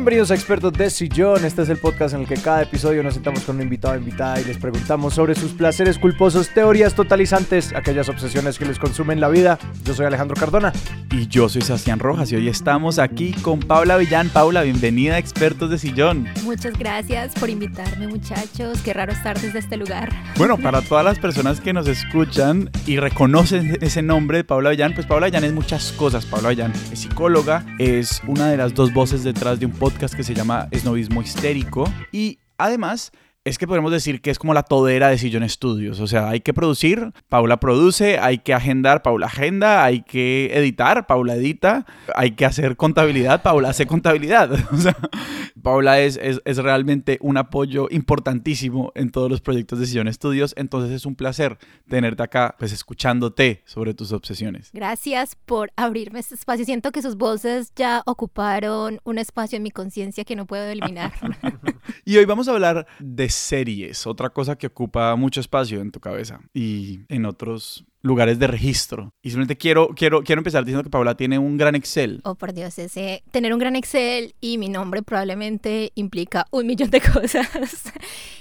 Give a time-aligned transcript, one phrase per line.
[0.00, 1.44] Bienvenidos a Expertos de Sillón.
[1.44, 3.98] Este es el podcast en el que cada episodio nos sentamos con un invitado o
[3.98, 9.20] invitada y les preguntamos sobre sus placeres culposos, teorías totalizantes, aquellas obsesiones que les consumen
[9.20, 9.58] la vida.
[9.84, 10.72] Yo soy Alejandro Cardona.
[11.10, 14.30] Y yo soy Sebastián Rojas y hoy estamos aquí con Paula Villán.
[14.30, 16.26] Paula, bienvenida a Expertos de Sillón.
[16.44, 18.80] Muchas gracias por invitarme, muchachos.
[18.82, 20.08] Qué raro estar desde este lugar.
[20.38, 24.94] Bueno, para todas las personas que nos escuchan y reconocen ese nombre de Paula Villán,
[24.94, 26.24] pues Paula Villán es muchas cosas.
[26.24, 30.24] Paula Villán es psicóloga, es una de las dos voces detrás de un podcast que
[30.24, 31.84] se llama Esnovismo Histérico.
[32.12, 33.12] Y además
[33.44, 35.98] es que podemos decir que es como la todera de Sillón Estudios.
[36.00, 41.06] O sea, hay que producir, Paula produce, hay que agendar, Paula agenda, hay que editar,
[41.06, 44.50] Paula edita, hay que hacer contabilidad, Paula hace contabilidad.
[44.72, 44.96] O sea,
[45.60, 50.54] Paula es, es, realmente un apoyo importantísimo en todos los proyectos de Sillón Estudios.
[50.56, 54.70] Entonces es un placer tenerte acá, pues escuchándote sobre tus obsesiones.
[54.72, 56.64] Gracias por abrirme este espacio.
[56.64, 61.12] Siento que sus voces ya ocuparon un espacio en mi conciencia que no puedo eliminar.
[62.04, 66.00] y hoy vamos a hablar de series, otra cosa que ocupa mucho espacio en tu
[66.00, 69.12] cabeza y en otros lugares de registro.
[69.22, 72.20] Y simplemente quiero, quiero, quiero empezar diciendo que Paula tiene un gran Excel.
[72.24, 76.90] Oh, por Dios, ese tener un gran Excel y mi nombre probablemente implica un millón
[76.90, 77.48] de cosas.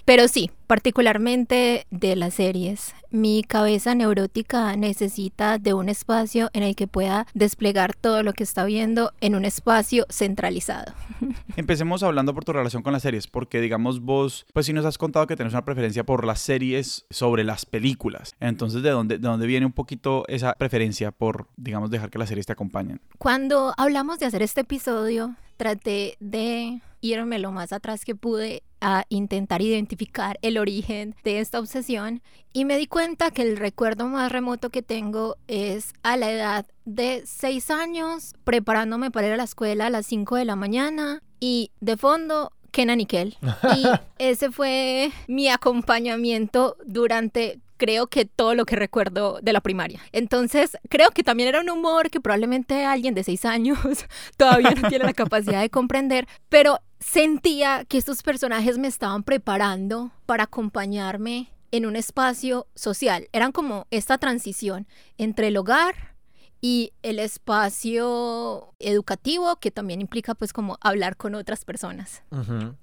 [0.06, 2.94] Pero sí, particularmente de las series.
[3.12, 8.44] Mi cabeza neurótica necesita de un espacio en el que pueda desplegar todo lo que
[8.44, 10.94] está viendo en un espacio centralizado.
[11.56, 15.00] Empecemos hablando por tu relación con las series, porque digamos vos, pues sí nos has
[15.00, 18.36] contado que tenés una preferencia por las series sobre las películas.
[18.40, 22.30] Entonces, ¿de dónde, de dónde viene un poquito esa preferencia por, digamos, dejar que las
[22.30, 23.02] series te acompañen?
[23.18, 29.06] Cuando hablamos de hacer este episodio, traté de irme lo más atrás que pude a
[29.10, 32.22] intentar identificar el origen de esta obsesión
[32.54, 36.66] y me di cuenta que el recuerdo más remoto que tengo es a la edad
[36.86, 41.22] de 6 años preparándome para ir a la escuela a las 5 de la mañana
[41.40, 43.38] y de fondo Kenan y Kel.
[43.76, 43.84] Y
[44.18, 50.00] ese fue mi acompañamiento durante creo que todo lo que recuerdo de la primaria.
[50.12, 53.80] Entonces, creo que también era un humor que probablemente alguien de seis años
[54.38, 60.12] todavía no tiene la capacidad de comprender, pero sentía que estos personajes me estaban preparando
[60.28, 63.30] para acompañarme en un espacio social.
[63.32, 64.88] Eran como esta transición
[65.18, 66.16] entre el hogar
[66.62, 72.24] y el espacio educativo que también implica pues como hablar con otras personas.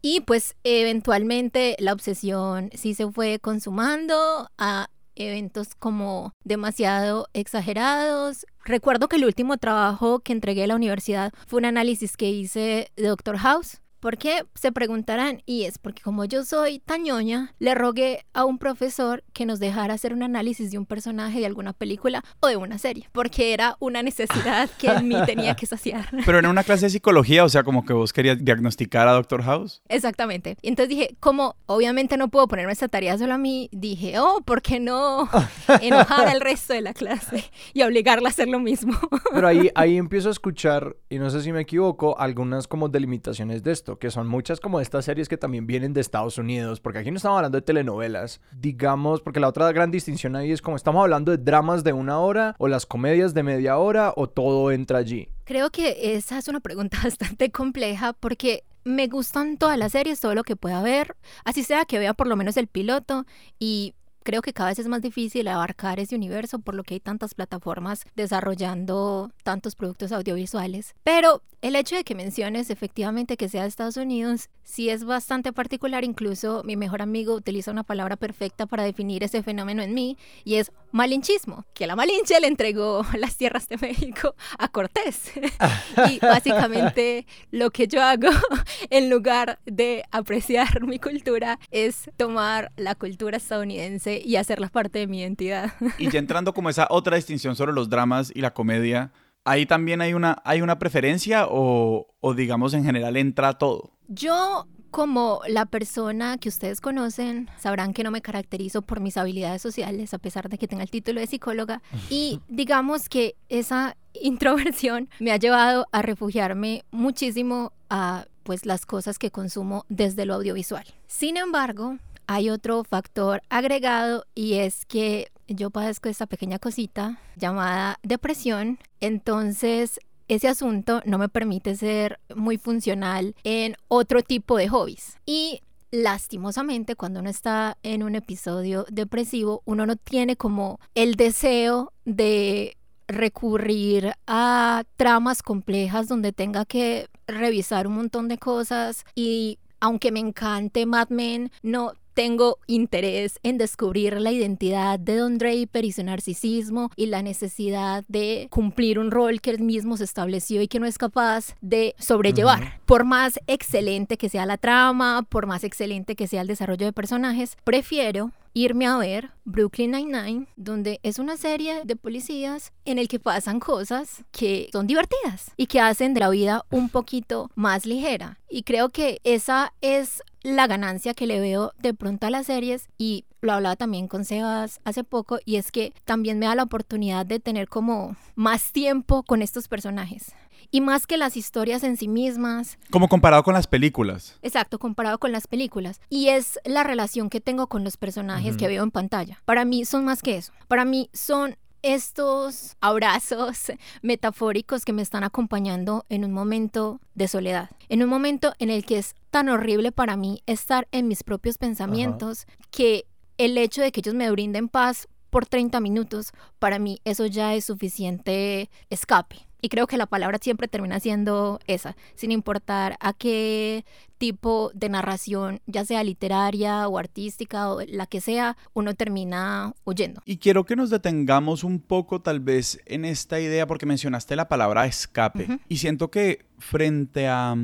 [0.03, 8.47] Y pues eventualmente la obsesión sí se fue consumando a eventos como demasiado exagerados.
[8.65, 12.91] Recuerdo que el último trabajo que entregué a la universidad fue un análisis que hice
[12.97, 14.45] de Doctor House ¿Por qué?
[14.55, 19.47] Se preguntarán, y es porque como yo soy tañoña, le rogué a un profesor que
[19.47, 23.09] nos dejara hacer un análisis de un personaje de alguna película o de una serie,
[23.11, 26.09] porque era una necesidad que en mí tenía que saciar.
[26.25, 29.43] Pero en una clase de psicología, o sea, como que vos querías diagnosticar a Doctor
[29.43, 29.83] House.
[29.89, 30.57] Exactamente.
[30.63, 34.63] Entonces dije, como obviamente no puedo ponerme esta tarea solo a mí, dije, oh, ¿por
[34.63, 35.29] qué no
[35.83, 37.43] enojar al resto de la clase
[37.75, 38.97] y obligarla a hacer lo mismo?
[39.33, 43.65] Pero ahí, ahí empiezo a escuchar, y no sé si me equivoco, algunas como delimitaciones
[43.65, 46.99] de esto que son muchas como estas series que también vienen de Estados Unidos, porque
[46.99, 50.77] aquí no estamos hablando de telenovelas, digamos, porque la otra gran distinción ahí es como
[50.77, 54.71] estamos hablando de dramas de una hora o las comedias de media hora o todo
[54.71, 55.29] entra allí.
[55.45, 60.35] Creo que esa es una pregunta bastante compleja porque me gustan todas las series, todo
[60.35, 63.27] lo que pueda ver, así sea que vea por lo menos el piloto
[63.59, 63.95] y
[64.27, 67.35] Creo que cada vez es más difícil abarcar ese universo por lo que hay tantas
[67.35, 70.97] plataformas desarrollando tantos productos audiovisuales.
[71.05, 75.53] Pero el hecho de que menciones efectivamente que sea de Estados Unidos sí es bastante
[75.53, 76.03] particular.
[76.03, 80.57] Incluso mi mejor amigo utiliza una palabra perfecta para definir ese fenómeno en mí y
[80.57, 85.33] es malinchismo, que la Malinche le entregó las tierras de México a Cortés.
[86.11, 88.29] y básicamente lo que yo hago
[88.91, 95.07] en lugar de apreciar mi cultura es tomar la cultura estadounidense y hacerla parte de
[95.07, 95.73] mi identidad.
[95.99, 99.13] Y ya entrando como esa otra distinción sobre los dramas y la comedia,
[99.45, 103.93] ahí también hay una, hay una preferencia o, o digamos en general entra todo.
[104.09, 109.63] Yo como la persona que ustedes conocen, sabrán que no me caracterizo por mis habilidades
[109.63, 111.83] sociales, a pesar de que tenga el título de psicóloga.
[112.11, 119.19] Y digamos que esa introversión me ha llevado a refugiarme muchísimo a pues las cosas
[119.19, 120.85] que consumo desde lo audiovisual.
[121.07, 127.99] Sin embargo, hay otro factor agregado y es que yo padezco esta pequeña cosita llamada
[128.03, 128.79] depresión.
[129.01, 135.19] Entonces, ese asunto no me permite ser muy funcional en otro tipo de hobbies.
[135.25, 141.93] Y lastimosamente, cuando uno está en un episodio depresivo, uno no tiene como el deseo
[142.05, 142.77] de
[143.09, 150.21] recurrir a tramas complejas donde tenga que revisar un montón de cosas y aunque me
[150.21, 156.03] encante Mad Men, no tengo interés en descubrir la identidad de Don Draper y su
[156.03, 160.81] narcisismo y la necesidad de cumplir un rol que él mismo se estableció y que
[160.81, 162.81] no es capaz de sobrellevar.
[162.87, 166.93] Por más excelente que sea la trama, por más excelente que sea el desarrollo de
[166.95, 173.07] personajes, prefiero irme a ver Brooklyn Nine-Nine, donde es una serie de policías en el
[173.07, 177.85] que pasan cosas que son divertidas y que hacen de la vida un poquito más
[177.85, 178.39] ligera.
[178.49, 182.89] Y creo que esa es la ganancia que le veo de pronto a las series
[182.97, 186.63] y lo hablaba también con Sebas hace poco y es que también me da la
[186.63, 190.37] oportunidad de tener como más tiempo con estos personajes.
[190.71, 192.79] Y más que las historias en sí mismas.
[192.91, 194.37] Como comparado con las películas.
[194.43, 196.01] Exacto, comparado con las películas.
[196.11, 199.41] Y es la relación que tengo con los personajes que veo en pantalla.
[199.45, 200.53] Para mí son más que eso.
[200.67, 201.57] Para mí son
[201.95, 203.73] estos abrazos
[204.03, 208.85] metafóricos que me están acompañando en un momento de soledad, en un momento en el
[208.85, 213.07] que es tan horrible para mí estar en mis propios pensamientos que
[213.39, 217.55] el hecho de que ellos me brinden paz por 30 minutos, para mí eso ya
[217.55, 219.46] es suficiente escape.
[219.61, 223.85] Y creo que la palabra siempre termina siendo esa, sin importar a qué
[224.19, 230.23] tipo de narración, ya sea literaria o artística o la que sea, uno termina huyendo.
[230.25, 234.49] Y quiero que nos detengamos un poco tal vez en esta idea, porque mencionaste la
[234.49, 235.59] palabra escape.
[235.69, 237.57] Y siento que frente a...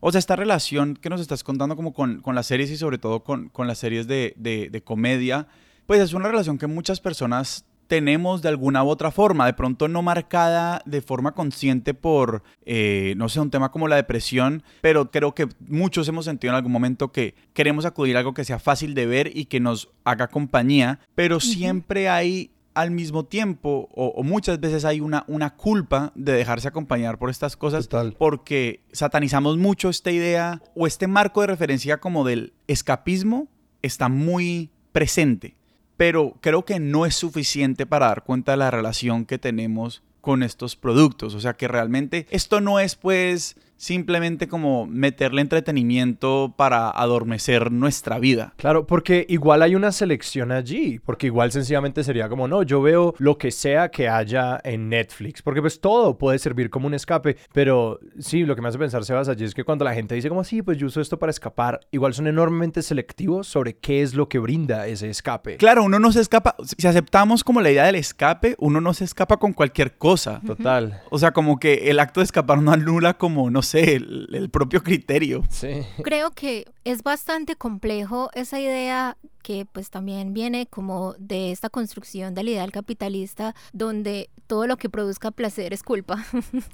[0.00, 2.98] O sea, esta relación que nos estás contando como con, con las series y sobre
[2.98, 5.46] todo con, con las series de, de, de comedia,
[5.86, 9.86] pues es una relación que muchas personas tenemos de alguna u otra forma, de pronto
[9.86, 15.10] no marcada de forma consciente por, eh, no sé, un tema como la depresión, pero
[15.10, 18.58] creo que muchos hemos sentido en algún momento que queremos acudir a algo que sea
[18.58, 24.22] fácil de ver y que nos haga compañía, pero siempre hay al mismo tiempo, o,
[24.22, 29.90] muchas veces hay una, una culpa de dejarse acompañar por estas cosas, porque satanizamos mucho
[29.90, 33.48] esta idea o este marco de referencia como del escapismo
[33.82, 35.56] está muy presente
[36.02, 40.42] pero creo que no es suficiente para dar cuenta de la relación que tenemos con
[40.42, 41.32] estos productos.
[41.36, 48.20] O sea que realmente esto no es pues simplemente como meterle entretenimiento para adormecer nuestra
[48.20, 48.54] vida.
[48.56, 53.12] Claro, porque igual hay una selección allí, porque igual sencillamente sería como, no, yo veo
[53.18, 57.36] lo que sea que haya en Netflix, porque pues todo puede servir como un escape,
[57.52, 60.28] pero sí, lo que me hace pensar, Sebas, allí es que cuando la gente dice
[60.28, 64.14] como, sí, pues yo uso esto para escapar, igual son enormemente selectivos sobre qué es
[64.14, 65.56] lo que brinda ese escape.
[65.56, 69.02] Claro, uno no se escapa, si aceptamos como la idea del escape, uno no se
[69.02, 70.40] escapa con cualquier cosa.
[70.46, 71.00] Total.
[71.10, 74.82] O sea, como que el acto de escapar no anula como, no sé, el, propio
[74.82, 75.42] criterio.
[75.50, 75.82] Sí.
[76.02, 82.34] Creo que es bastante complejo esa idea que pues también viene como de esta construcción
[82.34, 86.24] del ideal capitalista donde todo lo que produzca placer es culpa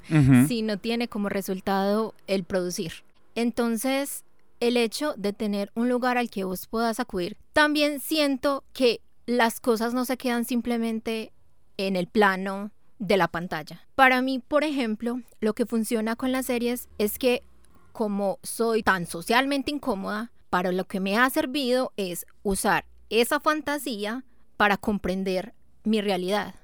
[0.47, 2.91] si no tiene como resultado el producir.
[3.35, 4.23] Entonces,
[4.59, 9.59] el hecho de tener un lugar al que vos puedas acudir, también siento que las
[9.59, 11.31] cosas no se quedan simplemente
[11.77, 13.87] en el plano de la pantalla.
[13.95, 17.43] Para mí, por ejemplo, lo que funciona con las series es que
[17.91, 24.23] como soy tan socialmente incómoda, para lo que me ha servido es usar esa fantasía
[24.57, 25.53] para comprender
[25.83, 26.55] mi realidad.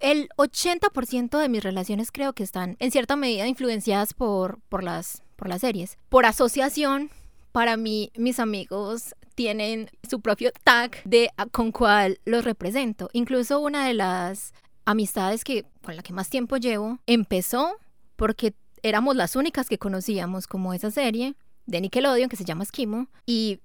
[0.00, 5.22] El 80% de mis relaciones creo que están en cierta medida influenciadas por, por, las,
[5.36, 5.98] por las series.
[6.08, 7.10] Por asociación,
[7.52, 13.10] para mí mis amigos tienen su propio tag de con cual los represento.
[13.12, 14.54] Incluso una de las
[14.90, 17.76] amistades que con la que más tiempo llevo empezó
[18.16, 21.34] porque éramos las únicas que conocíamos como esa serie
[21.66, 23.60] de Nickelodeon que se llama Esquimo y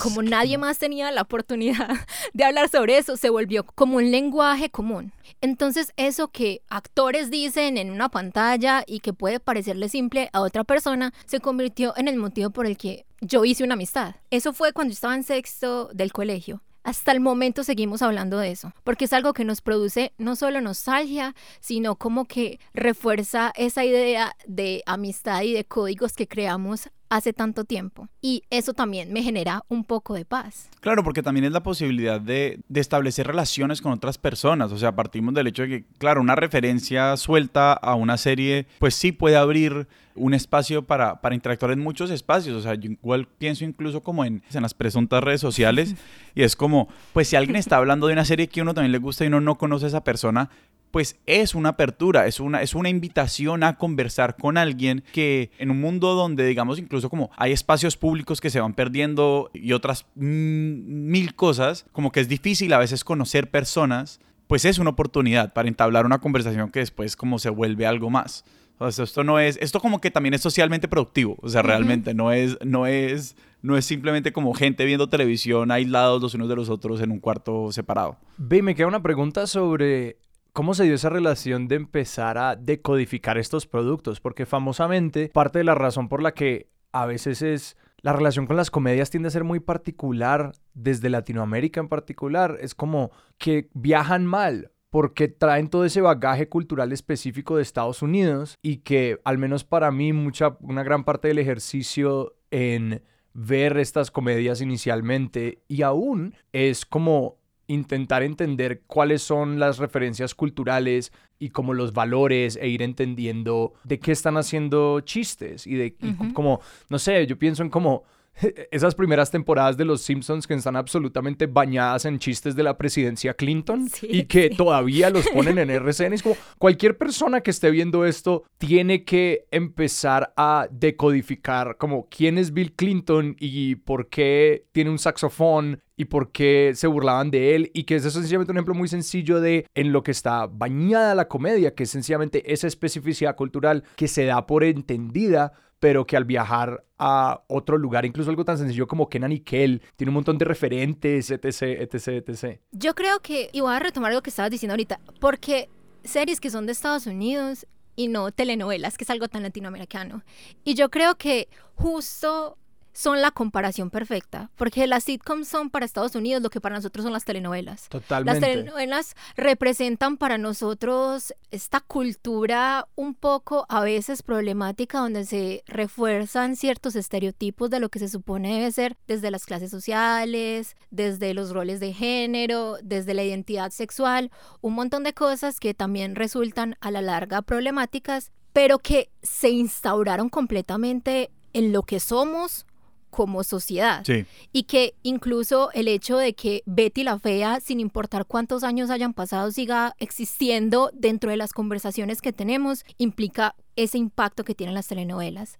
[0.00, 1.90] como nadie más tenía la oportunidad
[2.32, 5.12] de hablar sobre eso, se volvió como un lenguaje común.
[5.42, 10.64] Entonces eso que actores dicen en una pantalla y que puede parecerle simple a otra
[10.64, 14.14] persona, se convirtió en el motivo por el que yo hice una amistad.
[14.30, 18.72] Eso fue cuando estaba en sexto del colegio hasta el momento seguimos hablando de eso,
[18.84, 24.36] porque es algo que nos produce no solo nostalgia, sino como que refuerza esa idea
[24.46, 28.08] de amistad y de códigos que creamos hace tanto tiempo.
[28.22, 30.70] Y eso también me genera un poco de paz.
[30.80, 34.72] Claro, porque también es la posibilidad de, establecer relaciones con otras personas.
[34.72, 38.94] O sea, partimos del hecho de que, claro, una referencia suelta a una serie, pues
[38.94, 42.56] sí puede abrir un espacio para, para interactuar en muchos espacios.
[42.56, 45.96] O sea, yo igual pienso incluso como en, en las presuntas redes sociales.
[46.34, 48.92] y es como, pues si alguien está hablando de una serie que a uno también
[48.92, 50.48] le gusta y uno no conoce a esa persona,
[50.90, 55.70] pues es una apertura, es una, es una invitación a conversar con alguien que en
[55.70, 60.06] un mundo donde, digamos, incluso como hay espacios públicos que se van perdiendo y otras
[60.14, 64.20] mil cosas, como que es difícil a veces conocer personas
[64.50, 68.44] pues es una oportunidad para entablar una conversación que después como se vuelve algo más.
[68.78, 72.14] O sea, esto no es, esto como que también es socialmente productivo, o sea, realmente
[72.14, 76.56] no es, no es, no es simplemente como gente viendo televisión aislados los unos de
[76.56, 78.16] los otros en un cuarto separado.
[78.38, 80.16] Ve, me queda una pregunta sobre
[80.52, 84.20] ¿Cómo se dio esa relación de empezar a decodificar estos productos?
[84.20, 88.56] Porque famosamente parte de la razón por la que a veces es la relación con
[88.56, 94.26] las comedias tiende a ser muy particular, desde Latinoamérica en particular, es como que viajan
[94.26, 99.62] mal porque traen todo ese bagaje cultural específico de Estados Unidos y que al menos
[99.64, 103.02] para mí mucha una gran parte del ejercicio en
[103.32, 107.39] ver estas comedias inicialmente y aún es como
[107.70, 114.00] intentar entender cuáles son las referencias culturales y como los valores e ir entendiendo de
[114.00, 115.94] qué están haciendo chistes y de
[116.34, 118.04] como, no sé, yo pienso en como
[118.70, 123.34] esas primeras temporadas de Los Simpsons que están absolutamente bañadas en chistes de la presidencia
[123.34, 126.12] Clinton y que todavía los ponen en RCN.
[126.12, 132.38] Es como cualquier persona que esté viendo esto tiene que empezar a decodificar como quién
[132.38, 137.54] es Bill Clinton y por qué tiene un saxofón y por qué se burlaban de
[137.54, 141.14] él y que es sencillamente un ejemplo muy sencillo de en lo que está bañada
[141.14, 146.16] la comedia, que es sencillamente esa especificidad cultural que se da por entendida pero que
[146.16, 150.14] al viajar a otro lugar, incluso algo tan sencillo como Kenan y Kel, tiene un
[150.14, 152.60] montón de referentes, etc, etc, etc.
[152.72, 155.68] Yo creo que, y voy a retomar lo que estabas diciendo ahorita, porque
[156.04, 157.66] series que son de Estados Unidos
[157.96, 160.22] y no telenovelas, que es algo tan latinoamericano.
[160.64, 162.58] Y yo creo que justo
[163.00, 167.02] son la comparación perfecta, porque las sitcoms son para Estados Unidos lo que para nosotros
[167.02, 167.88] son las telenovelas.
[167.88, 168.40] Totalmente.
[168.40, 176.56] Las telenovelas representan para nosotros esta cultura un poco a veces problemática donde se refuerzan
[176.56, 181.52] ciertos estereotipos de lo que se supone debe ser desde las clases sociales, desde los
[181.52, 184.30] roles de género, desde la identidad sexual,
[184.60, 190.28] un montón de cosas que también resultan a la larga problemáticas, pero que se instauraron
[190.28, 192.66] completamente en lo que somos
[193.10, 194.04] como sociedad.
[194.52, 199.12] Y que incluso el hecho de que Betty la Fea, sin importar cuántos años hayan
[199.12, 204.88] pasado, siga existiendo dentro de las conversaciones que tenemos, implica ese impacto que tienen las
[204.88, 205.58] telenovelas.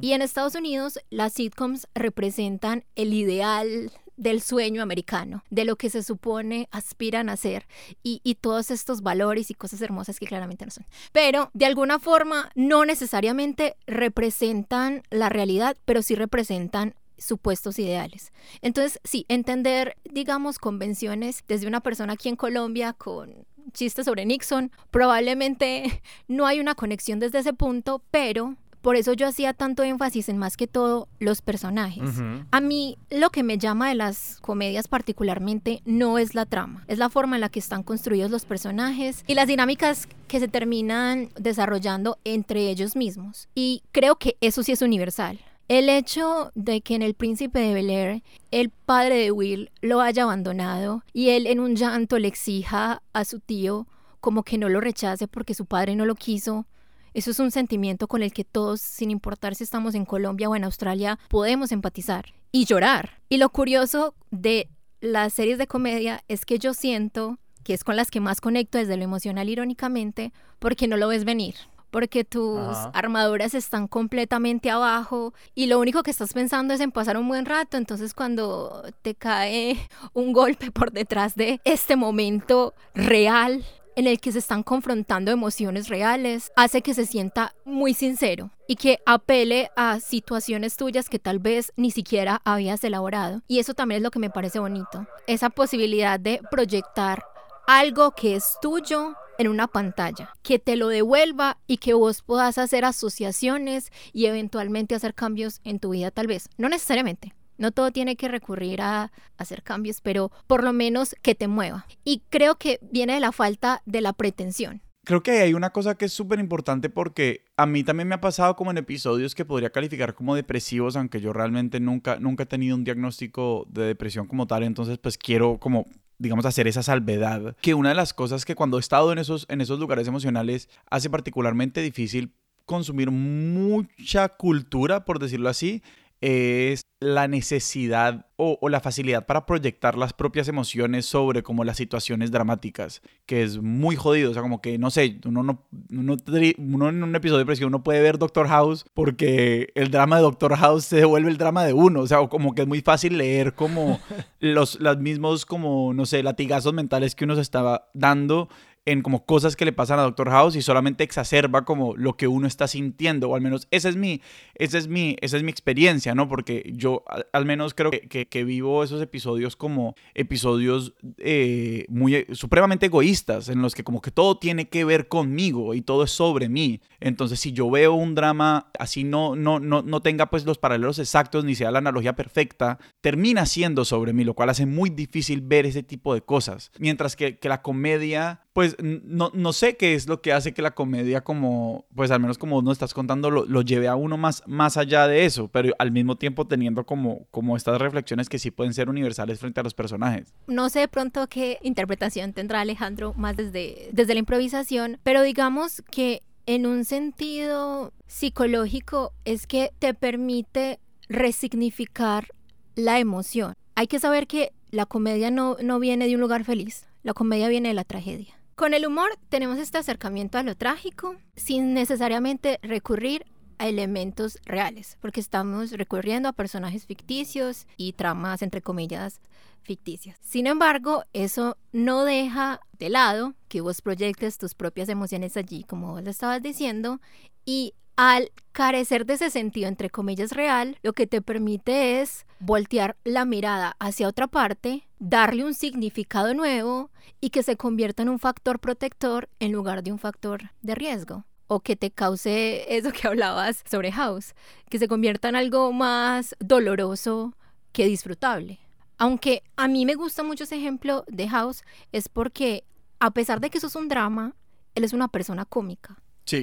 [0.00, 5.90] Y en Estados Unidos, las sitcoms representan el ideal del sueño americano, de lo que
[5.90, 7.66] se supone aspiran a ser
[8.02, 10.86] y, y, todos estos valores y cosas hermosas que claramente no son.
[11.12, 18.32] Pero de alguna forma no necesariamente representan la realidad, pero sí representan supuestos ideales.
[18.62, 24.72] Entonces, sí, entender, digamos, convenciones desde una persona aquí en Colombia con chistes sobre Nixon,
[24.90, 30.28] probablemente no hay una conexión desde ese punto, pero por eso yo hacía tanto énfasis
[30.28, 32.10] en más que todo los personajes.
[32.50, 36.98] A mí lo que me llama de las comedias particularmente no es la trama, es
[36.98, 41.28] la forma en la que están construidos los personajes y las dinámicas que se terminan
[41.38, 43.48] desarrollando entre ellos mismos.
[43.54, 45.40] Y creo que eso sí es universal.
[45.68, 50.00] El hecho de que en El Príncipe de Bel Air el padre de Will lo
[50.00, 53.86] haya abandonado y él en un llanto le exija a su tío
[54.20, 56.66] como que no lo rechace porque su padre no lo quiso,
[57.14, 60.56] eso es un sentimiento con el que todos, sin importar si estamos en Colombia o
[60.56, 63.20] en Australia, podemos empatizar y llorar.
[63.28, 64.68] Y lo curioso de
[65.00, 68.78] las series de comedia es que yo siento que es con las que más conecto
[68.78, 71.54] desde lo emocional irónicamente porque no lo ves venir
[71.90, 72.58] porque tus
[72.92, 77.44] armaduras están completamente abajo y lo único que estás pensando es en pasar un buen
[77.46, 79.76] rato, entonces cuando te cae
[80.12, 83.64] un golpe por detrás de este momento real
[84.00, 88.76] en el que se están confrontando emociones reales, hace que se sienta muy sincero y
[88.76, 93.42] que apele a situaciones tuyas que tal vez ni siquiera habías elaborado.
[93.46, 97.26] Y eso también es lo que me parece bonito, esa posibilidad de proyectar
[97.66, 102.56] algo que es tuyo en una pantalla, que te lo devuelva y que vos puedas
[102.56, 106.48] hacer asociaciones y eventualmente hacer cambios en tu vida tal vez.
[106.56, 107.34] No necesariamente.
[107.60, 111.86] No todo tiene que recurrir a hacer cambios, pero por lo menos que te mueva.
[112.04, 114.80] Y creo que viene de la falta de la pretensión.
[115.04, 118.20] Creo que hay una cosa que es súper importante porque a mí también me ha
[118.22, 122.46] pasado como en episodios que podría calificar como depresivos, aunque yo realmente nunca, nunca he
[122.46, 125.84] tenido un diagnóstico de depresión como tal, entonces pues quiero como
[126.16, 127.56] digamos, hacer esa salvedad.
[127.60, 130.68] Que una de las cosas que cuando he estado en esos, en esos lugares emocionales
[130.90, 132.34] hace particularmente difícil
[132.66, 135.82] consumir mucha cultura, por decirlo así,
[136.20, 142.30] es la necesidad o, la facilidad para proyectar las propias emociones sobre como las situaciones
[142.30, 144.30] dramáticas, que es muy jodido.
[144.30, 146.16] O sea, como que, no sé, uno, no, uno,
[146.58, 150.22] uno en un episodio de presión uno puede ver Doctor House porque el drama de
[150.22, 152.00] Doctor House se devuelve el drama de uno.
[152.00, 153.98] O sea, como que es muy fácil leer como
[154.40, 158.48] los, los mismos, como, no sé, latigazos mentales que uno se estaba dando
[158.86, 162.26] en como cosas que le pasan a Doctor House y solamente exacerba como lo que
[162.28, 164.22] uno está sintiendo, o al menos esa es mi,
[164.54, 166.28] esa es mi, esa es mi experiencia, ¿no?
[166.28, 172.26] Porque yo al, menos creo que, que, vivo esos episodios como episodios eh, muy eh,
[172.32, 176.10] supremamente egoístas, en los que como que todo tiene que ver conmigo y todo es
[176.10, 176.80] sobre mí.
[177.00, 180.98] Entonces, si yo veo un drama así no, no, no, no tenga pues los paralelos
[180.98, 185.42] exactos ni sea la analogía perfecta, termina siendo sobre mí, lo cual hace muy difícil
[185.42, 186.70] ver ese tipo de cosas.
[186.78, 190.62] Mientras que, que la comedia pues no, no, sé qué es lo que hace que
[190.62, 194.16] la comedia como, pues al menos como no estás contando, lo, lo, lleve a uno
[194.16, 198.40] más, más allá de eso, pero al mismo tiempo teniendo como, como estas reflexiones que
[198.40, 200.34] sí pueden ser universales frente a los personajes.
[200.48, 205.82] No sé de pronto qué interpretación tendrá Alejandro más desde, desde la improvisación, pero digamos
[205.90, 212.28] que en un sentido psicológico es que te permite resignificar
[212.74, 213.54] la emoción.
[213.76, 217.48] Hay que saber que la comedia no, no viene de un lugar feliz, la comedia
[217.48, 218.39] viene de la tragedia.
[218.60, 223.24] Con el humor tenemos este acercamiento a lo trágico sin necesariamente recurrir
[223.56, 229.22] a elementos reales, porque estamos recurriendo a personajes ficticios y tramas, entre comillas,
[229.62, 230.18] ficticias.
[230.20, 235.92] Sin embargo, eso no deja de lado que vos proyectes tus propias emociones allí, como
[235.92, 237.00] vos lo estabas diciendo,
[237.46, 242.96] y al carecer de ese sentido, entre comillas, real, lo que te permite es voltear
[243.04, 246.90] la mirada hacia otra parte, darle un significado nuevo
[247.20, 251.26] y que se convierta en un factor protector en lugar de un factor de riesgo.
[251.46, 254.34] O que te cause eso que hablabas sobre House,
[254.70, 257.36] que se convierta en algo más doloroso
[257.70, 258.60] que disfrutable.
[258.96, 262.64] Aunque a mí me gusta mucho ese ejemplo de House, es porque
[262.98, 264.34] a pesar de que eso es un drama,
[264.74, 265.98] él es una persona cómica.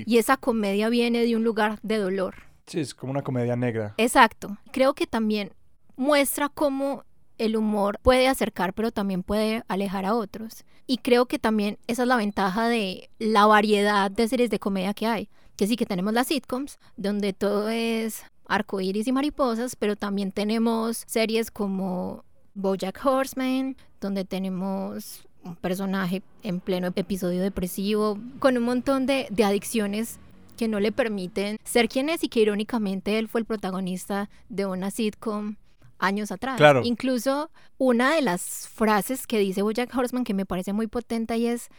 [0.05, 2.35] Y esa comedia viene de un lugar de dolor.
[2.65, 3.93] Sí, es como una comedia negra.
[3.97, 4.57] Exacto.
[4.71, 5.53] Creo que también
[5.95, 7.03] muestra cómo
[7.37, 10.65] el humor puede acercar, pero también puede alejar a otros.
[10.85, 14.93] Y creo que también esa es la ventaja de la variedad de series de comedia
[14.93, 15.29] que hay.
[15.55, 21.03] Que sí que tenemos las sitcoms, donde todo es arcoíris y mariposas, pero también tenemos
[21.07, 22.23] series como
[22.53, 30.19] Bojack Horseman, donde tenemos un personaje en pleno episodio depresivo, con un montón de, adicciones
[30.57, 34.65] que no le permiten ser quien es y que irónicamente él fue el protagonista de
[34.65, 35.55] una sitcom
[35.99, 36.57] años atrás.
[36.57, 36.81] Claro.
[36.83, 41.47] Incluso una de las frases que dice Bojack Horseman que me parece muy potente y
[41.47, 41.69] es,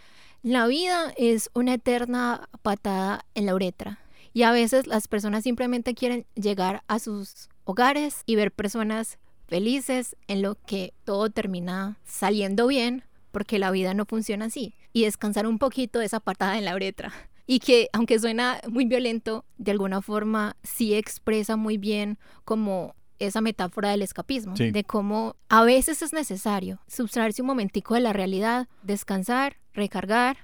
[0.42, 3.98] la vida es una eterna patada en la uretra.
[4.32, 10.14] Y a veces las personas simplemente quieren llegar a sus hogares y ver personas felices
[10.28, 13.02] en lo que todo termina saliendo bien
[13.38, 14.74] porque la vida no funciona así.
[14.92, 17.12] Y descansar un poquito de esa patada en la uretra.
[17.50, 23.40] Y que, aunque suena muy violento, de alguna forma sí expresa muy bien como esa
[23.40, 28.68] metáfora del escapismo, de cómo a veces es necesario sustraerse un momentico de la realidad,
[28.82, 30.36] descansar, recargar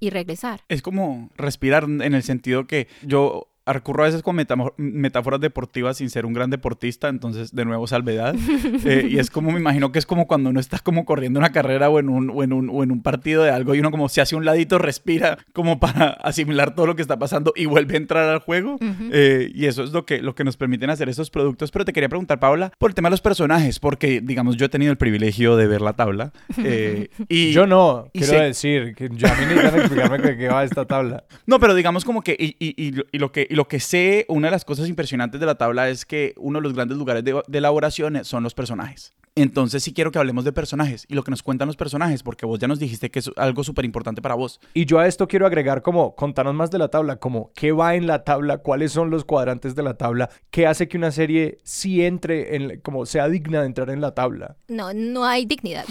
[0.00, 0.60] y regresar.
[0.68, 4.36] Es como respirar en el sentido que yo recurro a veces con
[4.76, 8.34] metáforas deportivas sin ser un gran deportista, entonces de nuevo salvedad.
[8.84, 11.52] Eh, y es como, me imagino que es como cuando uno está como corriendo una
[11.52, 13.90] carrera o en, un, o, en un, o en un partido de algo y uno
[13.90, 17.66] como se hace un ladito, respira como para asimilar todo lo que está pasando y
[17.66, 18.78] vuelve a entrar al juego.
[19.12, 21.70] Eh, y eso es lo que, lo que nos permiten hacer estos productos.
[21.70, 24.68] Pero te quería preguntar, Paula, por el tema de los personajes, porque digamos, yo he
[24.68, 26.32] tenido el privilegio de ver la tabla.
[26.58, 30.64] Eh, y, yo no, quiero decir, que yo a mí necesitan explicarme de qué va
[30.64, 31.24] esta tabla.
[31.46, 32.74] No, pero digamos como que, y, y,
[33.12, 36.04] y lo que lo que sé, una de las cosas impresionantes de la tabla es
[36.04, 39.12] que uno de los grandes lugares de, elaboración son los personajes.
[39.36, 42.46] Entonces sí quiero que hablemos de personajes y lo que nos cuentan los personajes, porque
[42.46, 44.60] vos ya nos dijiste que es algo súper importante para vos.
[44.74, 47.94] Y yo a esto quiero agregar como, contanos más de la tabla, como qué va
[47.94, 51.58] en la tabla, cuáles son los cuadrantes de la tabla, qué hace que una serie
[51.62, 54.56] sí entre, en, como sea digna de entrar en la tabla.
[54.68, 55.84] No, no hay dignidad.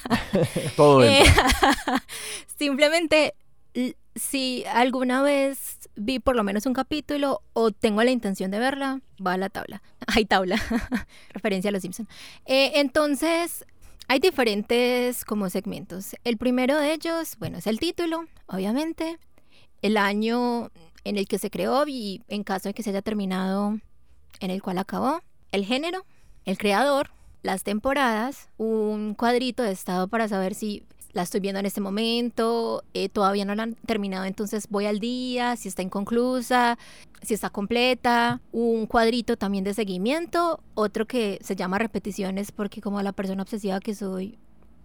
[0.76, 1.52] Todo entra.
[2.58, 3.34] simplemente
[4.14, 9.00] si alguna vez vi por lo menos un capítulo o tengo la intención de verla,
[9.24, 9.82] va a la tabla.
[10.06, 10.60] Hay tabla,
[11.30, 12.08] referencia a los Simpson.
[12.46, 13.64] Eh, entonces,
[14.06, 16.14] hay diferentes como segmentos.
[16.24, 19.18] El primero de ellos, bueno, es el título, obviamente,
[19.80, 20.70] el año
[21.04, 23.78] en el que se creó y en caso de que se haya terminado,
[24.40, 25.22] en el cual acabó,
[25.52, 26.04] el género,
[26.44, 27.10] el creador,
[27.42, 32.82] las temporadas, un cuadrito de estado para saber si la estoy viendo en este momento,
[32.92, 36.76] eh, todavía no la han terminado, entonces voy al día, si está inconclusa,
[37.22, 43.00] si está completa, un cuadrito también de seguimiento, otro que se llama repeticiones porque como
[43.00, 44.38] la persona obsesiva que soy,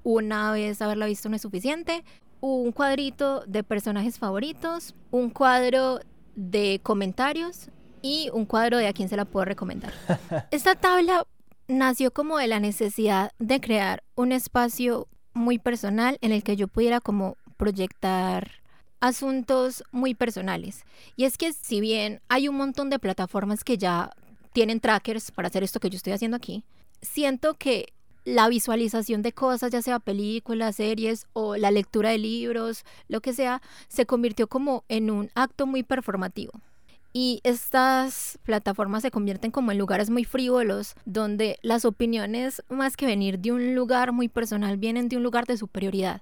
[0.03, 2.03] una vez haberla visto no es suficiente,
[2.41, 5.99] un cuadrito de personajes favoritos, un cuadro
[6.35, 7.69] de comentarios
[8.01, 9.91] y un cuadro de a quién se la puedo recomendar.
[10.51, 11.25] Esta tabla
[11.67, 15.07] nació como de la necesidad de crear un espacio
[15.39, 18.51] muy personal en el que yo pudiera como proyectar
[18.99, 20.83] asuntos muy personales.
[21.15, 24.11] Y es que si bien hay un montón de plataformas que ya
[24.53, 26.63] tienen trackers para hacer esto que yo estoy haciendo aquí,
[27.01, 27.93] siento que
[28.25, 33.33] la visualización de cosas, ya sea películas, series o la lectura de libros, lo que
[33.33, 36.51] sea, se convirtió como en un acto muy performativo.
[37.21, 43.05] Y estas plataformas se convierten como en lugares muy frívolos, donde las opiniones, más que
[43.05, 46.21] venir de un lugar muy personal, vienen de un lugar de superioridad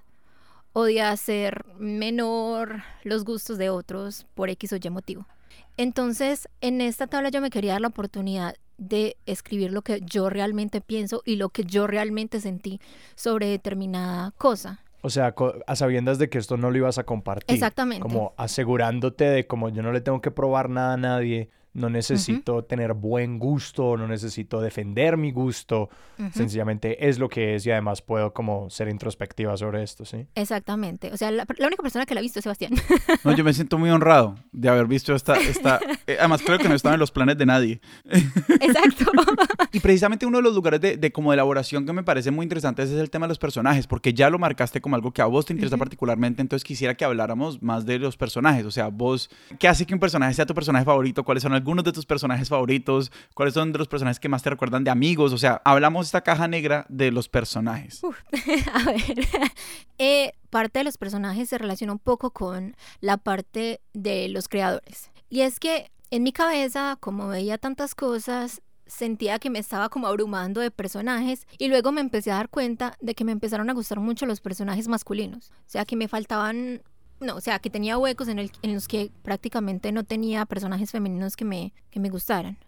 [0.72, 5.28] o de hacer menor los gustos de otros por X o Y motivo.
[5.76, 10.28] Entonces, en esta tabla yo me quería dar la oportunidad de escribir lo que yo
[10.30, 12.80] realmente pienso y lo que yo realmente sentí
[13.14, 14.82] sobre determinada cosa.
[15.00, 15.34] O sea,
[15.66, 17.54] a sabiendas de que esto no lo ibas a compartir.
[17.54, 18.02] Exactamente.
[18.02, 22.64] Como asegurándote de como yo no le tengo que probar nada a nadie, no necesito
[22.64, 25.88] tener buen gusto, no necesito defender mi gusto,
[26.32, 30.26] sencillamente es lo que es y además puedo como ser introspectiva sobre esto, ¿sí?
[30.34, 32.72] Exactamente, o sea, la, única persona que la ha visto es Sebastián.
[33.24, 36.68] No, yo me siento muy honrado de haber visto esta, esta eh, además creo que
[36.68, 37.80] no estaba en los planes de nadie.
[38.04, 39.10] Exacto.
[39.72, 42.82] y precisamente uno de los lugares de, de, como elaboración que me parece muy interesante
[42.82, 45.46] es el tema de los personajes, porque ya lo marcaste como algo que a vos
[45.46, 49.68] te interesa particularmente, entonces quisiera que habláramos más de los personajes, o sea, vos, ¿qué
[49.68, 51.24] hace que un personaje sea tu personaje favorito?
[51.24, 53.12] ¿Cuáles son algunos de tus personajes favoritos?
[53.34, 55.32] ¿Cuáles son de los personajes que más te recuerdan de amigos?
[55.32, 58.00] O sea, hablamos esta caja negra de los personajes.
[58.72, 59.26] a ver,
[59.98, 65.10] eh, parte de los personajes se relaciona un poco con la parte de los creadores.
[65.28, 70.06] Y es que en mi cabeza, como veía tantas cosas, sentía que me estaba como
[70.06, 73.74] abrumando de personajes y luego me empecé a dar cuenta de que me empezaron a
[73.74, 75.50] gustar mucho los personajes masculinos.
[75.50, 76.82] O sea, que me faltaban
[77.20, 80.90] no, o sea, que tenía huecos en, el, en, los que prácticamente no tenía personajes
[80.90, 82.58] femeninos que me, que me gustaran.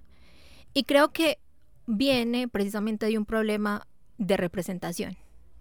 [0.72, 1.38] Y creo que
[1.86, 3.86] viene precisamente de un problema
[4.18, 5.16] de representación,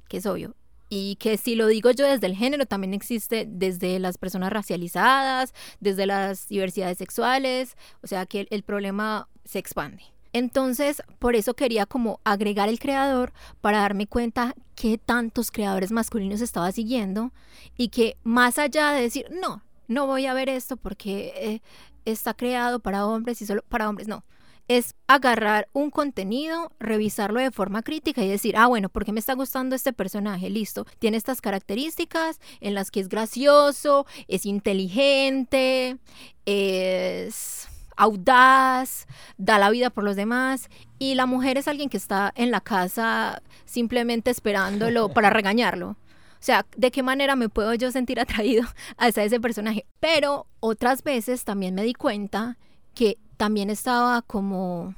[0.08, 0.56] que es obvio.
[0.89, 5.54] Y que si lo digo yo desde el género, también existe desde las personas racializadas,
[5.80, 10.04] desde las diversidades sexuales, o sea que el problema se expande.
[10.33, 16.41] Entonces, por eso quería como agregar el creador para darme cuenta qué tantos creadores masculinos
[16.41, 17.31] estaba siguiendo
[17.75, 21.61] y que más allá de decir, no, no voy a ver esto porque eh,
[22.05, 24.23] está creado para hombres y solo para hombres, no.
[24.67, 29.19] Es agarrar un contenido, revisarlo de forma crítica y decir, ah, bueno, ¿por qué me
[29.19, 30.51] está gustando este personaje?
[30.51, 35.97] Listo, tiene estas características en las que es gracioso, es inteligente,
[36.45, 37.58] es
[37.99, 39.07] audaz,
[39.38, 42.62] da la vida por los demás y la mujer es alguien que está en la
[42.62, 45.89] casa simplemente esperándolo para regañarlo.
[45.89, 48.63] O sea, ¿de qué manera me puedo yo sentir atraído
[48.97, 49.85] a ese personaje?
[49.99, 52.57] Pero otras veces también me di cuenta
[52.95, 54.95] que también estaba como,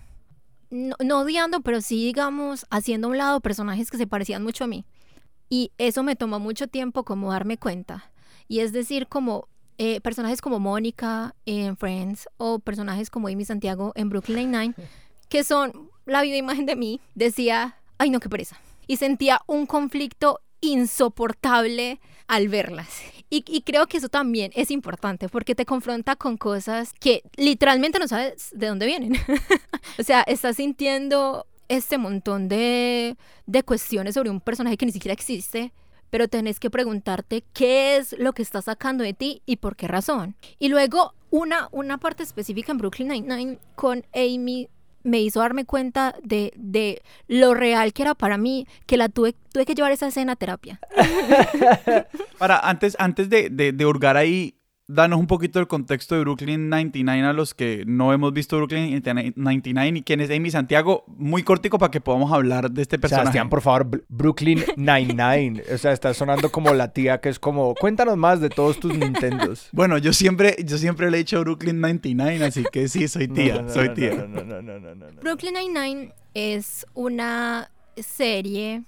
[0.70, 4.66] no, no odiando, pero sí, digamos, haciendo a un lado personajes que se parecían mucho
[4.66, 4.86] a mí.
[5.50, 8.12] Y eso me tomó mucho tiempo como darme cuenta.
[8.48, 9.48] Y es decir, como
[9.84, 14.76] eh, personajes como Mónica en Friends o personajes como Amy Santiago en Brooklyn Nine-Nine,
[15.28, 18.62] que son la viva imagen de mí, decía, ay no, qué pereza.
[18.86, 22.89] Y sentía un conflicto insoportable al verlas.
[23.32, 27.98] Y, y, creo que eso también es importante porque te confronta con cosas que literalmente
[27.98, 29.13] no sabes de dónde vienen.
[29.98, 33.17] o sea, estás sintiendo este montón de,
[33.48, 35.74] de cuestiones sobre un personaje que ni siquiera existe
[36.12, 39.88] pero tenés que preguntarte qué es lo que está sacando de ti y por qué
[39.88, 40.36] razón.
[40.60, 44.69] Y luego una, una parte específica en Brooklyn Nine-Nine con Amy
[45.04, 49.34] me hizo darme cuenta de, de, lo real que era para mí, que la tuve,
[49.52, 50.80] tuve que llevar esa escena a terapia.
[52.38, 56.70] para, antes, antes de, de, de hurgar ahí, danos un poquito el contexto de Brooklyn
[56.70, 59.02] 99 a los que no hemos visto Brooklyn
[59.36, 63.24] 99 y quién es Amy Santiago, muy cortico para que podamos hablar de este personaje.
[63.24, 67.74] Sebastián, por favor, Brooklyn 99, o sea, está sonando como la tía que es como,
[67.76, 69.70] cuéntanos más de todos tus Nintendos.
[69.74, 73.67] Bueno, yo siempre, yo siempre le he dicho Brooklyn 99, así que sí, soy tía,
[73.70, 74.28] soy tía.
[75.22, 78.84] Brooklyn 99 es una serie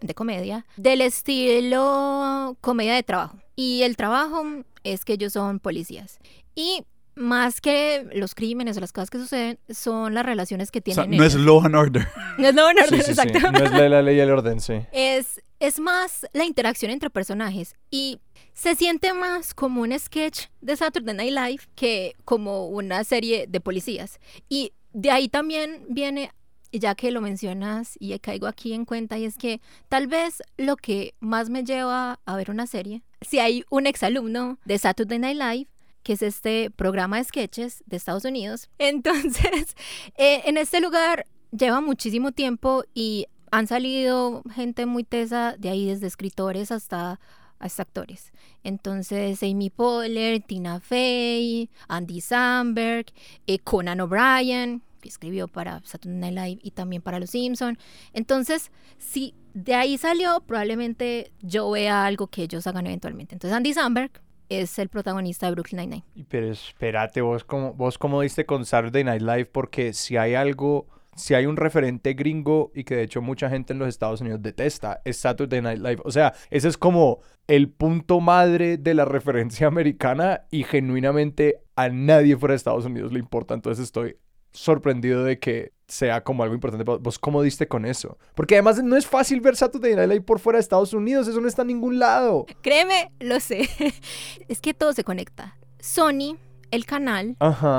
[0.00, 3.41] de comedia del estilo comedia de trabajo.
[3.56, 4.44] Y el trabajo
[4.84, 6.18] es que ellos son policías.
[6.54, 6.84] Y
[7.14, 11.10] más que los crímenes o las cosas que suceden, son las relaciones que tienen.
[11.16, 12.08] no es law and order.
[12.38, 13.52] No es law and order, exacto.
[13.52, 14.74] No es la, ley y el orden, sí.
[14.92, 18.18] Es es más la interacción entre personajes y
[18.52, 23.60] se siente más como un sketch de Saturday Night Live que como una serie de
[23.60, 24.18] policías.
[24.48, 26.32] Y de ahí también viene,
[26.78, 30.76] ya que lo mencionas y caigo aquí en cuenta, y es que tal vez lo
[30.76, 35.38] que más me lleva a ver una serie, si hay un exalumno de Saturday Night
[35.38, 35.68] Live,
[36.02, 38.68] que es este programa de sketches de Estados Unidos.
[38.78, 39.76] Entonces,
[40.16, 45.86] eh, en este lugar lleva muchísimo tiempo y han salido gente muy tesa de ahí,
[45.86, 47.20] desde escritores hasta,
[47.58, 48.32] hasta actores.
[48.64, 53.06] Entonces, Amy Poehler, Tina Fey, Andy Samberg,
[53.46, 57.78] eh, Conan O'Brien, escribió para Saturday Night Live y también para Los Simpson.
[58.12, 63.34] Entonces, si de ahí salió, probablemente yo vea algo que ellos hagan eventualmente.
[63.34, 64.12] Entonces, Andy Samberg
[64.48, 66.26] es el protagonista de Brooklyn Nine-Nine.
[66.28, 70.86] Pero espérate, vos cómo, vos cómo diste con Saturday Night Live, porque si hay algo
[71.14, 74.40] si hay un referente gringo y que de hecho mucha gente en los Estados Unidos
[74.42, 75.98] detesta, es Saturday Night Live.
[76.04, 81.88] O sea, ese es como el punto madre de la referencia americana y genuinamente a
[81.88, 83.54] nadie fuera de Estados Unidos le importa.
[83.54, 84.16] Entonces estoy
[84.52, 86.84] sorprendido de que sea como algo importante.
[86.84, 88.18] ¿Vos cómo diste con eso?
[88.34, 91.28] Porque además no es fácil ver Saturday Night Live por fuera de Estados Unidos.
[91.28, 92.46] Eso no está en ningún lado.
[92.62, 93.68] Créeme, lo sé.
[94.48, 95.56] es que todo se conecta.
[95.80, 96.36] Sony,
[96.70, 97.36] el canal,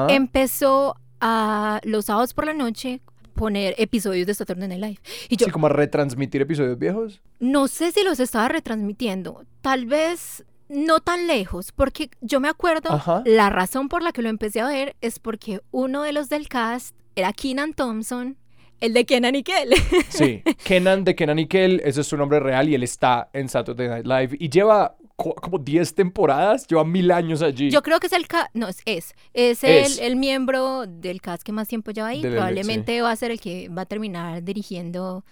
[0.10, 3.02] empezó a los sábados por la noche
[3.34, 5.00] poner episodios de Saturday Night Live.
[5.30, 7.22] Y yo, sí, como a retransmitir episodios viejos.
[7.40, 9.46] No sé si los estaba retransmitiendo.
[9.62, 14.30] Tal vez no tan lejos, porque yo me acuerdo, la razón por la que lo
[14.30, 18.38] empecé a ver es porque uno de los del cast era Keenan Thompson,
[18.80, 19.69] el de Kenan y Kel.
[20.10, 23.47] Sí, Kenan de Kenan y Kel, ese es su nombre real y él está en
[23.47, 27.69] Saturday Night Live y lleva como 10 temporadas, lleva mil años allí.
[27.69, 31.67] Yo creo que es el no, es, es, es, El, miembro del cast que más
[31.67, 35.23] tiempo lleva ahí, probablemente va a ser el que va a terminar dirigiendo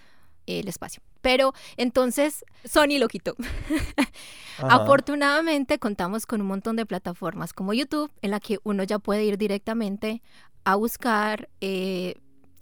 [0.60, 1.02] el espacio.
[1.22, 3.36] Pero entonces Sony lo quitó.
[4.58, 9.24] Afortunadamente contamos con un montón de plataformas como YouTube en la que uno ya puede
[9.24, 10.22] ir directamente
[10.64, 12.16] a buscar eh,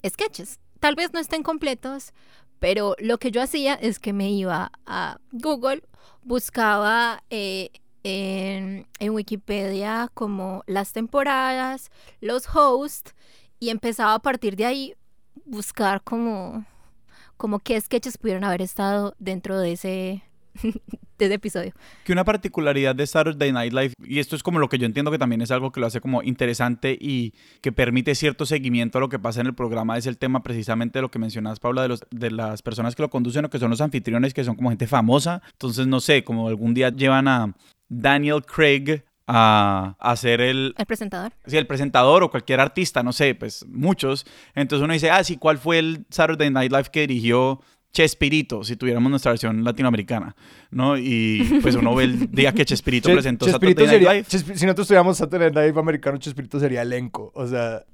[0.06, 0.58] sketches.
[0.78, 2.12] Tal vez no estén completos,
[2.58, 5.82] pero lo que yo hacía es que me iba a Google,
[6.22, 7.70] buscaba eh,
[8.02, 13.14] en, Wikipedia como las temporadas, los hosts,
[13.58, 14.94] y empezaba a partir de ahí
[15.44, 16.64] buscar como,
[17.40, 20.22] como qué sketches pudieron haber estado dentro de ese,
[21.18, 21.72] de episodio.
[22.04, 25.10] Que una particularidad de Saturday Night Live, y esto es como lo que yo entiendo
[25.10, 29.00] que también es algo que lo hace como interesante y que permite cierto seguimiento a
[29.00, 31.80] lo que pasa en el programa, es el tema precisamente de lo que mencionas, Paula,
[31.80, 34.54] de, los, de las personas que lo conducen o que son los anfitriones, que son
[34.54, 35.40] como gente famosa.
[35.52, 37.54] Entonces, no sé, como algún día llevan a
[37.88, 40.74] Daniel Craig a, hacer el...
[40.76, 41.32] El presentador.
[41.46, 44.26] Sí, el presentador o cualquier artista, no sé, pues muchos.
[44.54, 47.60] Entonces uno dice, ah, sí, ¿cuál fue el Saturday Night Live que dirigió
[47.92, 50.36] Chespirito, si tuviéramos nuestra versión latinoamericana,
[50.70, 50.96] ¿no?
[50.96, 54.56] Y pues uno ve el día que Chespirito presentó Chespirito Saturday Night Live.
[54.56, 57.84] si nosotros tuviéramos Saturday Night Live americano, Chespirito sería elenco, o sea...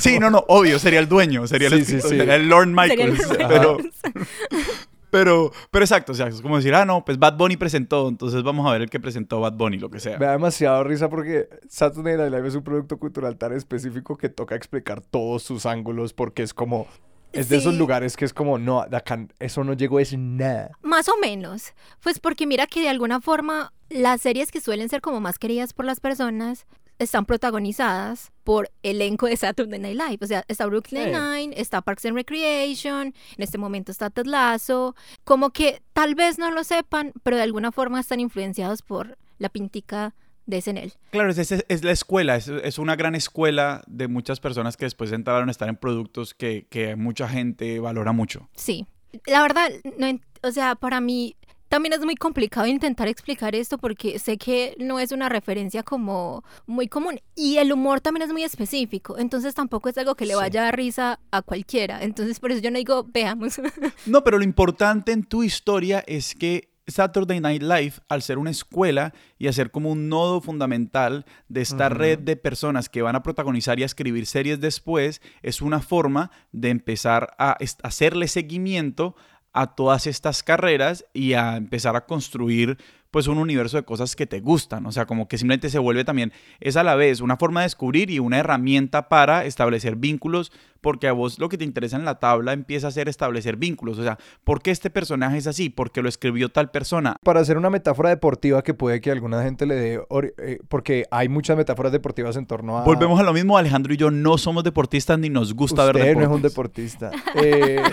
[0.00, 3.78] sí, no, no, obvio, sería el dueño, sería, el, sería el Lord Michaels, pero...
[5.14, 8.42] Pero, pero exacto, o sea, es como decir, ah, no, pues Bad Bunny presentó, entonces
[8.42, 10.18] vamos a ver el que presentó Bad Bunny, lo que sea.
[10.18, 14.28] Me da demasiado risa porque Saturday Night Live es un producto cultural tan específico que
[14.28, 16.88] toca explicar todos sus ángulos porque es como,
[17.32, 20.72] es de esos lugares que es como, no, acá eso no llegó, es nada.
[20.82, 21.74] Más o menos.
[22.02, 25.74] Pues porque mira que de alguna forma las series que suelen ser como más queridas
[25.74, 26.66] por las personas
[26.98, 30.18] están protagonizadas por elenco de Saturday Night Live.
[30.20, 34.94] O sea, está Brooklyn Nine, está Parks and Recreation, en este momento está Ted Lasso.
[35.24, 39.48] Como que tal vez no lo sepan, pero de alguna forma están influenciados por la
[39.48, 40.14] pintica
[40.46, 40.92] de SNL.
[41.10, 45.48] Claro, es, es, la escuela, es, una gran escuela de muchas personas que después entraron
[45.48, 48.48] a estar en productos que, que mucha gente valora mucho.
[48.54, 48.86] Sí,
[49.26, 51.36] la verdad, no, o sea, para mí
[51.74, 56.44] también es muy complicado intentar explicar esto porque sé que no es una referencia como
[56.66, 60.36] muy común y el humor también es muy específico, entonces tampoco es algo que le
[60.36, 63.60] vaya a dar risa a cualquiera, entonces por eso yo no digo veamos.
[64.06, 68.50] No, pero lo importante en tu historia es que Saturday Night Live, al ser una
[68.50, 73.16] escuela y a ser como un nodo fundamental de esta red de personas que van
[73.16, 79.16] a protagonizar y a escribir series después, es una forma de empezar a hacerle seguimiento
[79.54, 82.76] a todas estas carreras y a empezar a construir
[83.14, 86.02] pues un universo de cosas que te gustan, o sea, como que simplemente se vuelve
[86.02, 90.50] también, es a la vez una forma de descubrir y una herramienta para establecer vínculos,
[90.80, 94.00] porque a vos lo que te interesa en la tabla empieza a ser establecer vínculos,
[94.00, 95.70] o sea, ¿por qué este personaje es así?
[95.70, 97.14] ¿Por qué lo escribió tal persona?
[97.22, 100.00] Para hacer una metáfora deportiva que puede que alguna gente le dé,
[100.38, 102.82] eh, porque hay muchas metáforas deportivas en torno a...
[102.82, 106.16] Volvemos a lo mismo, Alejandro y yo no somos deportistas ni nos gusta ver deportes.
[106.16, 107.12] no es un deportista.
[107.36, 107.80] eh...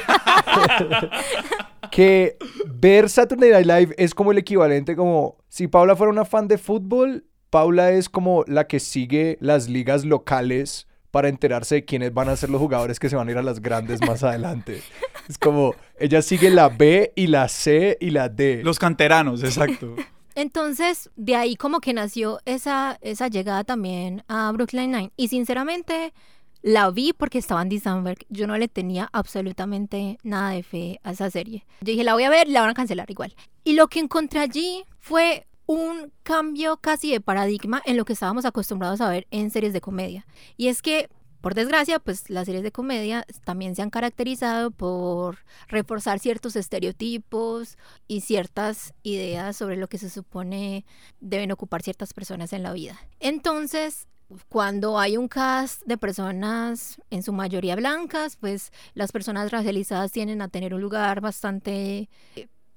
[1.92, 6.48] que ver Saturday Night Live es como el equivalente como si Paula fuera una fan
[6.48, 12.14] de fútbol, Paula es como la que sigue las ligas locales para enterarse de quiénes
[12.14, 14.82] van a ser los jugadores que se van a ir a las grandes más adelante.
[15.28, 18.62] Es como, ella sigue la B y la C y la D.
[18.64, 19.96] Los canteranos, exacto.
[20.36, 25.12] Entonces, de ahí como que nació esa, esa llegada también a Brooklyn Nine.
[25.18, 26.14] Y sinceramente,
[26.62, 28.26] la vi porque estaba Andy Samberg.
[28.30, 31.66] Yo no le tenía absolutamente nada de fe a esa serie.
[31.82, 33.36] Yo dije, la voy a ver la van a cancelar igual.
[33.64, 38.46] Y lo que encontré allí fue un cambio casi de paradigma en lo que estábamos
[38.46, 40.26] acostumbrados a ver en series de comedia.
[40.58, 45.40] Y es que, por desgracia, pues las series de comedia también se han caracterizado por
[45.68, 50.86] reforzar ciertos estereotipos y ciertas ideas sobre lo que se supone
[51.20, 53.00] deben ocupar ciertas personas en la vida.
[53.20, 54.08] Entonces,
[54.50, 60.42] cuando hay un cast de personas en su mayoría blancas, pues las personas racializadas tienden
[60.42, 62.10] a tener un lugar bastante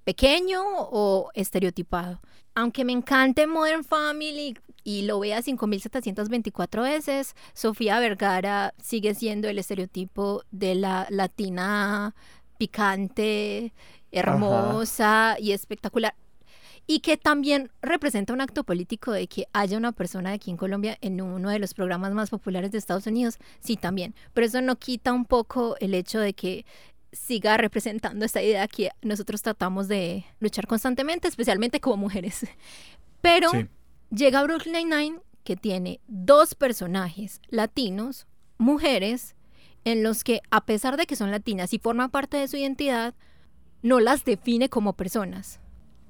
[0.04, 2.20] pequeño o estereotipado.
[2.54, 9.58] Aunque me encante Modern Family y lo vea 5.724 veces, Sofía Vergara sigue siendo el
[9.58, 12.14] estereotipo de la latina
[12.58, 13.72] picante,
[14.12, 16.14] hermosa y espectacular.
[16.86, 20.98] Y que también representa un acto político de que haya una persona aquí en Colombia
[21.00, 24.14] en uno de los programas más populares de Estados Unidos, sí también.
[24.34, 26.66] Pero eso no quita un poco el hecho de que
[27.12, 32.46] siga representando esta idea que nosotros tratamos de luchar constantemente, especialmente como mujeres.
[33.22, 33.50] Pero
[34.10, 38.26] llega Brooklyn Nine-Nine que tiene dos personajes latinos,
[38.58, 39.36] mujeres,
[39.84, 43.14] en los que a pesar de que son latinas y forman parte de su identidad,
[43.82, 45.60] no las define como personas.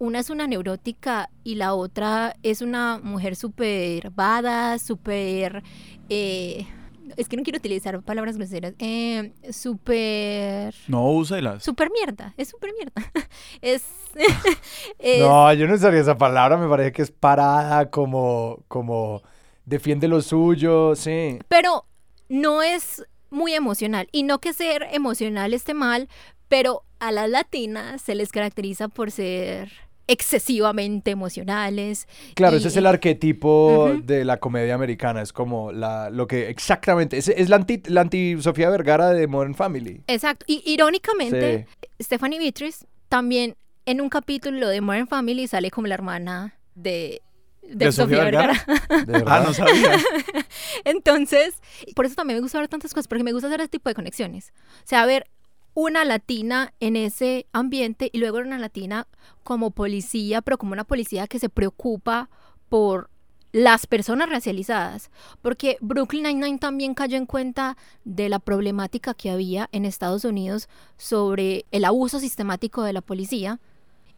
[0.04, 5.62] Una es una neurótica y la otra es una mujer súper bada, súper...
[6.10, 6.66] Eh,
[7.16, 10.74] es que no quiero utilizar palabras groseras, eh, súper...
[10.88, 11.62] No, úselas.
[11.62, 12.92] Súper mierda, es súper mierda.
[13.62, 13.86] es,
[15.20, 19.22] No, yo no usaría esa palabra, me parece que es parada, como, como
[19.64, 21.38] defiende lo suyo, sí.
[21.48, 21.86] Pero
[22.28, 26.10] no es muy emocional, y no que ser emocional esté mal,
[26.48, 32.08] pero a las latinas se les caracteriza por ser excesivamente emocionales.
[32.34, 37.16] Claro, ese es el arquetipo de la comedia americana, es como la, lo que exactamente,
[37.16, 40.02] es, es la, anti, la anti Sofía Vergara de Modern Family.
[40.06, 41.66] Exacto, y irónicamente,
[42.00, 47.20] Stephanie Beatriz también en un capítulo de Modern Family sale como la hermana de...
[47.62, 48.62] De, Sofía, Vergara.
[49.26, 49.96] ah, no sabía.
[50.84, 51.54] Entonces,
[51.96, 53.94] por eso también me gusta ver tantas cosas, porque me gusta hacer este tipo de
[53.94, 54.52] conexiones.
[54.80, 55.30] O sea, ver
[55.74, 59.06] una latina en ese ambiente y luego una latina
[59.42, 62.30] como policía, pero como una policía que se preocupa
[62.68, 63.10] por
[63.52, 69.68] las personas racializadas, porque Brooklyn Nine-Nine también cayó en cuenta de la problemática que había
[69.70, 73.60] en Estados Unidos sobre el abuso sistemático de la policía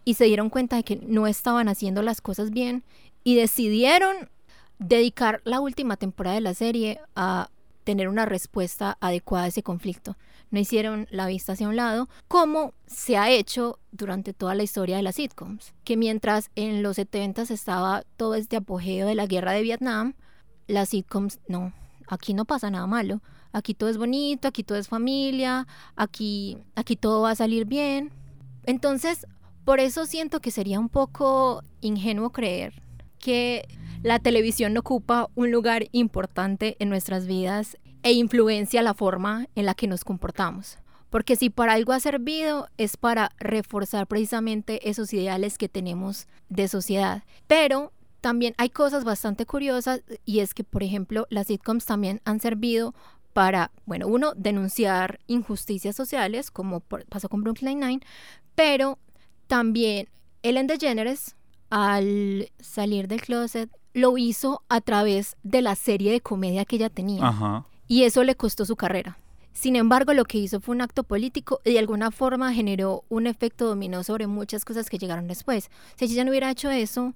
[0.06, 2.82] y se dieron cuenta de que no estaban haciendo las cosas bien
[3.24, 4.30] y decidieron
[4.78, 7.50] dedicar la última temporada de la serie a
[7.87, 10.16] tener una respuesta adecuada a ese conflicto
[10.51, 14.96] no hicieron la vista hacia un lado, como se ha hecho durante toda la historia
[14.96, 19.53] de las sitcoms, que mientras en los 70 estaba todo este apogeo de la guerra
[19.53, 20.14] de Vietnam,
[20.66, 21.72] las sitcoms no,
[22.09, 23.22] aquí no pasa nada malo,
[23.53, 28.12] aquí todo es bonito, aquí todo es familia, aquí, aquí todo va a salir bien.
[28.64, 29.27] Entonces,
[29.64, 32.86] por eso siento que sería un poco ingenuo creer
[33.18, 33.66] que
[34.02, 39.74] la televisión ocupa un lugar importante en nuestras vidas e influencia la forma en la
[39.74, 40.79] que nos comportamos.
[41.11, 46.68] Porque si para algo ha servido es para reforzar precisamente esos ideales que tenemos de
[46.68, 47.22] sociedad.
[47.46, 52.40] Pero también hay cosas bastante curiosas y es que, por ejemplo, las sitcoms también han
[52.40, 52.94] servido
[53.33, 58.00] para, bueno, uno, denunciar injusticias sociales, como pasó con Brooklyn Nine,
[58.55, 58.98] pero
[59.46, 60.09] también
[60.42, 61.36] Ellen DeGeneres,
[61.70, 66.90] al salir del closet, lo hizo a través de la serie de comedia que ella
[66.90, 67.26] tenía.
[67.26, 69.18] Ajá y eso le costó su carrera.
[69.52, 73.26] Sin embargo, lo que hizo fue un acto político y de alguna forma generó un
[73.26, 75.70] efecto dominó sobre muchas cosas que llegaron después.
[75.96, 77.14] Si ella no hubiera hecho eso,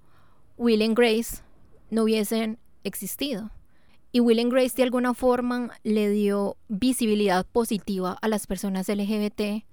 [0.57, 1.43] Will and Grace
[1.91, 3.51] no hubiesen existido.
[4.13, 9.65] Y Will and Grace de alguna forma le dio visibilidad positiva a las personas LGBT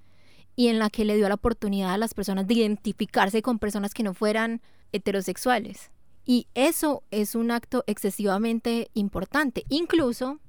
[0.58, 3.93] y en la que le dio la oportunidad a las personas de identificarse con personas
[3.93, 4.60] que no fueran
[4.91, 5.91] heterosexuales.
[6.26, 9.63] Y eso es un acto excesivamente importante.
[9.70, 10.39] Incluso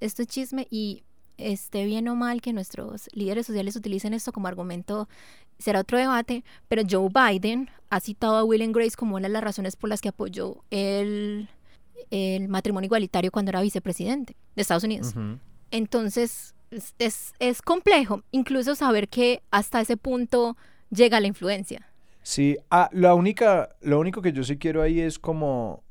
[0.00, 1.02] esto es chisme y
[1.36, 5.08] esté bien o mal que nuestros líderes sociales utilicen esto como argumento,
[5.58, 9.32] será otro debate, pero Joe Biden ha citado a Will and Grace como una de
[9.32, 11.48] las razones por las que apoyó el,
[12.10, 15.12] el matrimonio igualitario cuando era vicepresidente de Estados Unidos.
[15.72, 16.54] Entonces,
[16.98, 20.56] es, es, complejo, incluso saber que hasta ese punto
[20.90, 21.86] llega la influencia.
[22.22, 25.84] Sí, ah, única, lo único que yo sí quiero ahí es como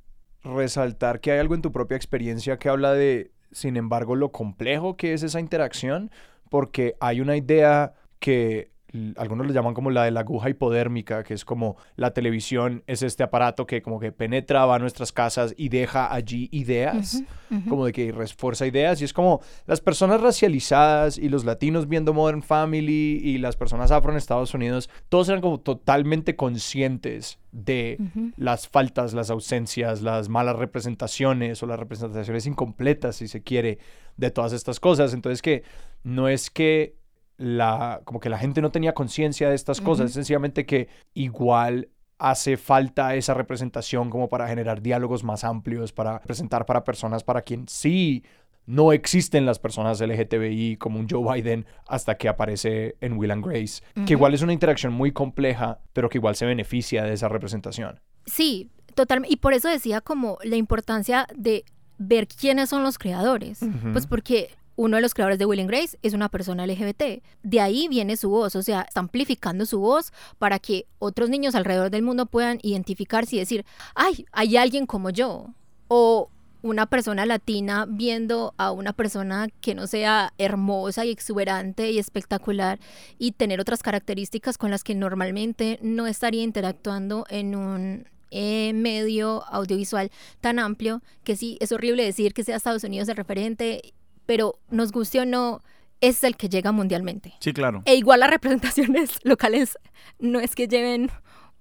[0.44, 4.98] resaltar que hay algo en tu propia experiencia que habla de, sin embargo, lo complejo
[4.98, 6.12] que es esa interacción,
[6.50, 8.72] porque hay una idea que
[9.18, 13.02] algunos lo llaman como la de la aguja hipodérmica, que es como la televisión es
[13.02, 17.22] este aparato que como que penetra a nuestras casas y deja allí ideas,
[17.70, 22.14] como de que refuerza ideas, y es como las personas racializadas y los latinos viendo
[22.14, 27.98] Modern Family y las personas afro en Estados Unidos, todos eran como totalmente conscientes de
[28.38, 33.80] las faltas, las ausencias, las malas representaciones o las representaciones incompletas, si se quiere,
[34.18, 35.14] de todas estas cosas.
[35.14, 35.64] Entonces que
[36.04, 36.96] no es que
[37.38, 42.58] la, como que la gente no tenía conciencia de estas cosas, sencillamente que igual hace
[42.58, 47.68] falta esa representación como para generar diálogos más amplios, para presentar para personas para quien
[47.68, 48.24] sí
[48.66, 53.46] no existen las personas LGTBI como un Joe Biden hasta que aparece en Will and
[53.46, 57.30] Grace, que igual es una interacción muy compleja, pero que igual se beneficia de esa
[57.30, 58.00] representación.
[58.26, 59.34] Sí, totalmente.
[59.34, 61.64] Y por eso decía como la importancia de
[61.98, 63.60] ver quiénes son los creadores.
[63.92, 67.24] Pues porque uno de los creadores de Will and Grace es una persona LGBT.
[67.44, 71.56] De ahí viene su voz, o sea, está amplificando su voz para que otros niños
[71.56, 73.66] alrededor del mundo puedan identificarse y decir,
[73.96, 75.48] ay, hay alguien como yo.
[75.88, 76.30] O
[76.62, 82.80] una persona latina viendo a una persona que no sea hermosa y exuberante y espectacular
[83.20, 89.46] y tener otras características con las que normalmente no estaría interactuando en un eh, medio
[89.46, 90.10] audiovisual
[90.42, 93.94] tan amplio que sí, es horrible decir que sea Estados Unidos el referente
[94.26, 95.62] pero nos guste o no,
[96.02, 97.34] es el que llega mundialmente.
[97.40, 97.82] Sí, claro.
[97.86, 99.78] E igual las representaciones locales
[100.20, 101.10] no es que lleven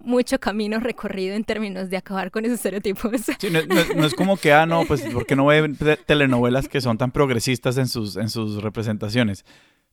[0.01, 3.11] mucho camino recorrido en términos de acabar con esos estereotipos.
[3.39, 5.75] Sí, no, es como que, ah, no, pues porque no ve
[6.07, 9.45] telenovelas que son tan progresistas en sus, en sus representaciones.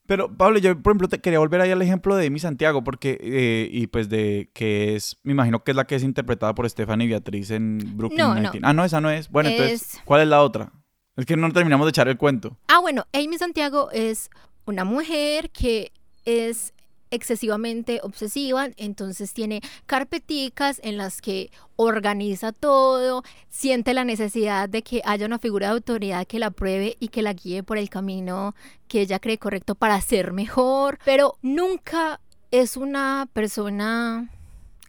[0.08, 3.18] Pero, Pablo, yo, por ejemplo, te quería volver ahí al ejemplo de Emi Santiago, porque,
[3.22, 6.70] eh, y pues de que es, me imagino que es la que es interpretada por
[6.70, 8.52] Stephanie Beatriz en Brooklyn no, No.
[8.64, 9.30] Ah, no, esa no es.
[9.30, 10.74] Bueno, entonces, ¿cuál es la otra?
[11.18, 12.58] Es que no terminamos de echar el cuento.
[12.68, 14.30] Ah, bueno, Amy Santiago es
[14.66, 15.92] una mujer que
[16.26, 16.74] es
[17.12, 25.02] excesivamente obsesiva, entonces tiene carpeticas en las que organiza todo, siente la necesidad de que
[25.04, 28.56] haya una figura de autoridad que la pruebe y que la guíe por el camino
[28.88, 34.30] que ella cree correcto para ser mejor, pero nunca es una persona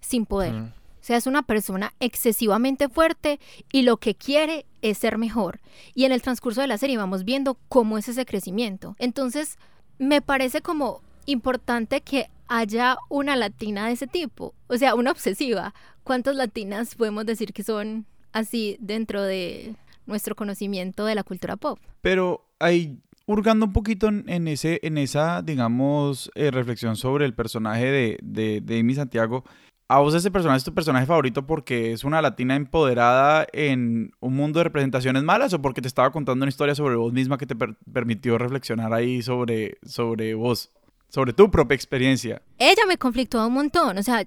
[0.00, 0.52] sin poder.
[0.52, 0.72] Mm.
[1.02, 3.40] O sea, es una persona excesivamente fuerte
[3.72, 5.58] y lo que quiere es ser mejor.
[5.94, 8.94] Y en el transcurso de la serie vamos viendo cómo es ese crecimiento.
[9.00, 9.58] Entonces,
[9.98, 14.54] me parece como importante que haya una latina de ese tipo.
[14.68, 15.74] O sea, una obsesiva.
[16.04, 19.74] ¿Cuántas latinas podemos decir que son así dentro de
[20.06, 21.80] nuestro conocimiento de la cultura pop?
[22.00, 27.86] Pero hay hurgando un poquito en, ese, en esa, digamos, eh, reflexión sobre el personaje
[27.86, 29.44] de, de, de Amy Santiago,
[29.92, 34.34] ¿A vos ese personaje es tu personaje favorito porque es una latina empoderada en un
[34.34, 37.44] mundo de representaciones malas o porque te estaba contando una historia sobre vos misma que
[37.44, 37.54] te
[37.92, 40.72] permitió reflexionar ahí sobre, sobre vos?
[41.10, 42.40] sobre tu propia experiencia.
[42.58, 44.26] Ella me conflictó un montón, o sea,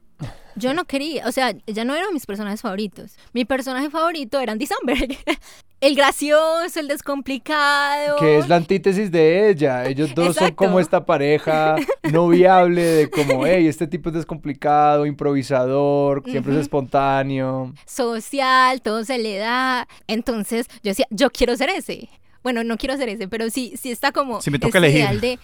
[0.55, 3.17] yo no quería, o sea, ella no era mis personajes favoritos.
[3.33, 5.17] Mi personaje favorito era Andy Samberg.
[5.85, 8.17] El gracioso, el descomplicado.
[8.17, 9.85] Que es la antítesis de ella.
[9.85, 11.75] Ellos dos son como esta pareja
[12.11, 17.71] no viable de como, hey, este tipo es descomplicado, improvisador, siempre es espontáneo.
[17.85, 19.87] Social, todo se le da.
[20.07, 22.09] Entonces yo decía, yo quiero ser ese.
[22.41, 24.41] Bueno, no quiero ser ese, pero sí, sí está como...
[24.41, 25.21] Si me toca elegir.
[25.21, 25.37] de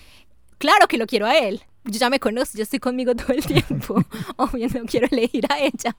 [0.57, 1.61] claro que lo quiero a él.
[1.83, 4.03] Yo ya me conozco, yo estoy conmigo todo el tiempo.
[4.37, 5.95] Obvio, no quiero elegir a ella.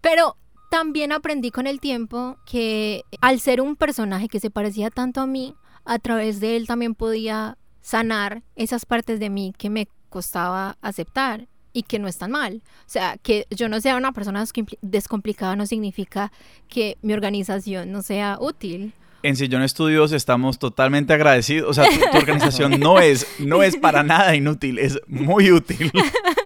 [0.00, 0.36] Pero
[0.70, 5.26] también aprendí con el tiempo que al ser un personaje que se parecía tanto a
[5.26, 5.54] mí,
[5.84, 11.48] a través de él también podía sanar esas partes de mí que me costaba aceptar
[11.72, 12.62] y que no están mal.
[12.80, 14.44] O sea, que yo no sea una persona
[14.80, 16.32] descomplicada no significa
[16.68, 18.94] que mi organización no sea útil
[19.26, 21.70] en Sillón Estudios estamos totalmente agradecidos.
[21.70, 25.90] O sea, tu, organización no es, no es para nada inútil, es muy útil.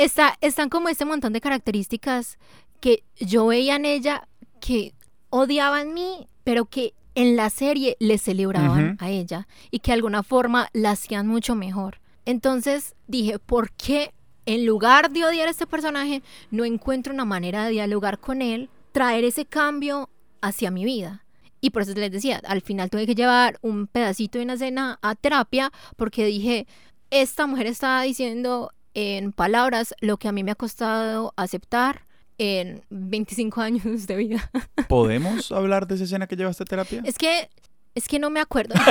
[0.00, 2.38] Está, están como este montón de características
[2.80, 4.26] que yo veía en ella
[4.58, 4.94] que
[5.28, 10.22] odiaban mí, pero que en la serie le celebraban a ella y que de alguna
[10.22, 12.00] forma la hacían mucho mejor.
[12.24, 14.14] Entonces dije, ¿por qué
[14.46, 18.70] en lugar de odiar a este personaje no encuentro una manera de dialogar con él,
[18.92, 20.08] traer ese cambio
[20.40, 21.26] hacia mi vida?
[21.60, 24.98] Y por eso les decía, al final tuve que llevar un pedacito de una escena
[25.02, 26.66] a terapia porque dije,
[27.10, 32.02] esta mujer está diciendo en palabras lo que a mí me ha costado aceptar
[32.38, 34.50] en 25 años de vida.
[34.88, 37.02] ¿Podemos hablar de esa escena que llevaste a terapia?
[37.04, 37.50] Es que,
[37.94, 38.74] es que no me acuerdo.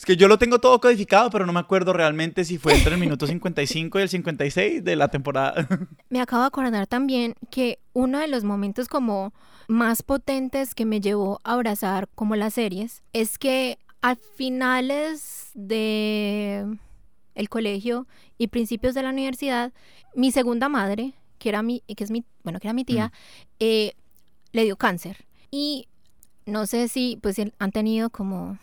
[0.00, 2.94] Es que yo lo tengo todo codificado, pero no me acuerdo realmente si fue entre
[2.94, 5.68] el minuto 55 y el 56 de la temporada.
[6.08, 9.34] Me acabo de acordar también que uno de los momentos como
[9.68, 16.78] más potentes que me llevó a abrazar como las series es que a finales de
[17.40, 18.06] el colegio
[18.38, 19.72] y principios de la universidad,
[20.14, 23.12] mi segunda madre, que era mi, que es mi, bueno, que era mi tía,
[23.58, 23.94] eh,
[24.52, 25.26] le dio cáncer.
[25.50, 25.88] Y
[26.46, 28.58] no sé si pues han tenido como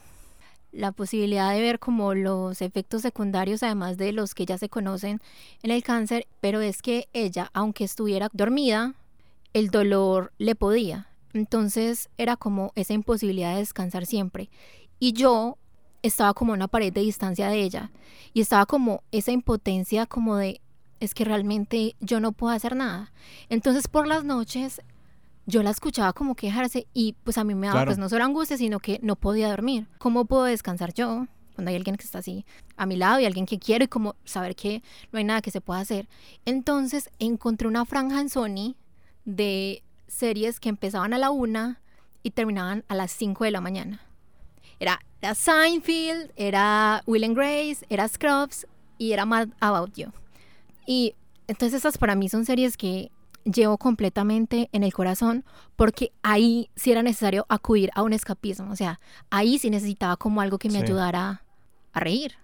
[0.71, 5.21] la posibilidad de ver como los efectos secundarios, además de los que ya se conocen
[5.63, 8.93] en el cáncer, pero es que ella, aunque estuviera dormida,
[9.53, 11.07] el dolor le podía.
[11.34, 14.49] Entonces era como esa imposibilidad de descansar siempre.
[14.99, 15.57] Y yo
[16.08, 17.91] estaba como una pared de distancia de ella
[18.34, 20.62] y estaba como esa impotencia como de
[20.99, 23.12] es que realmente yo no puedo hacer nada.
[23.49, 24.82] Entonces por las noches
[25.45, 28.58] yo la escuchaba como quejarse y pues a mí me daba pues no solo angustia,
[28.58, 29.88] sino que no podía dormir.
[29.97, 31.28] ¿Cómo puedo descansar yo?
[31.55, 32.45] Cuando hay alguien que está así
[32.76, 35.51] a mi lado y alguien que quiero y como saber que no hay nada que
[35.51, 36.08] se pueda hacer.
[36.45, 38.76] Entonces encontré una franja en Sony
[39.26, 41.82] de series que empezaban a la una
[42.24, 44.01] y terminaban a las 5 de la mañana.
[44.80, 50.11] Era, era Seinfeld, era Will and Grace, era Scrubs y era Mad About You.
[50.86, 51.15] Y
[51.47, 53.11] entonces esas para mí son series que
[53.43, 55.45] llevo completamente en el corazón
[55.76, 58.99] porque ahí sí era necesario acudir a un escapismo, o sea,
[59.30, 61.43] ahí sí necesitaba como algo que me ayudara
[61.93, 62.36] a reír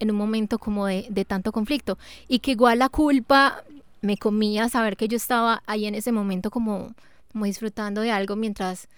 [0.00, 1.98] en un momento como de, de, tanto conflicto.
[2.28, 3.64] Y que igual la culpa
[4.00, 6.94] me comía saber que yo estaba ahí en ese momento como,
[7.32, 8.88] como disfrutando de algo mientras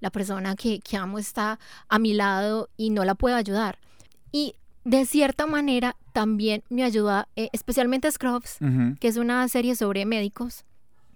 [0.00, 3.78] la persona que, que amo está a mi lado y no la puedo ayudar.
[4.32, 8.58] Y de cierta manera también me ayuda, eh, especialmente Scrubs,
[8.98, 10.64] que es una serie sobre médicos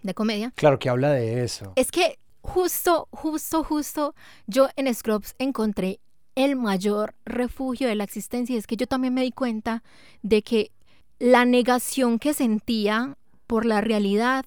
[0.02, 0.52] de comedia.
[0.54, 1.72] Claro, que habla de eso.
[1.76, 4.14] Es que justo, justo, justo,
[4.46, 6.00] yo en Scrubs encontré
[6.34, 8.54] el mayor refugio de la existencia.
[8.54, 9.82] Y es que yo también me di cuenta
[10.22, 10.70] de que
[11.18, 13.16] la negación que sentía
[13.46, 14.44] por la realidad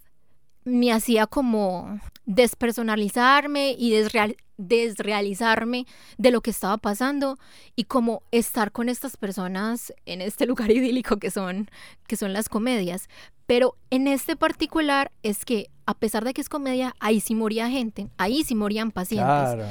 [0.64, 3.92] me hacía como despersonalizarme y
[4.58, 7.40] desrealizarme de lo que estaba pasando
[7.76, 11.72] y como estar con estas personas en este lugar idílico que son,
[12.06, 13.10] que son las comedias.
[13.48, 17.70] Pero en este particular es que a pesar de que es comedia, ahí sí moría
[17.70, 19.56] gente, ahí sí morían pacientes.
[19.56, 19.66] Claro.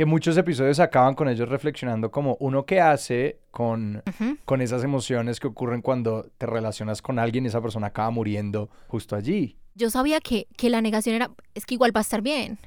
[0.00, 4.02] Que muchos episodios acaban con ellos reflexionando como uno que hace con,
[4.46, 8.70] con esas emociones que ocurren cuando te relacionas con alguien y esa persona acaba muriendo
[8.88, 9.58] justo allí.
[9.74, 12.58] Yo sabía que, que la negación era, es que igual va a estar bien,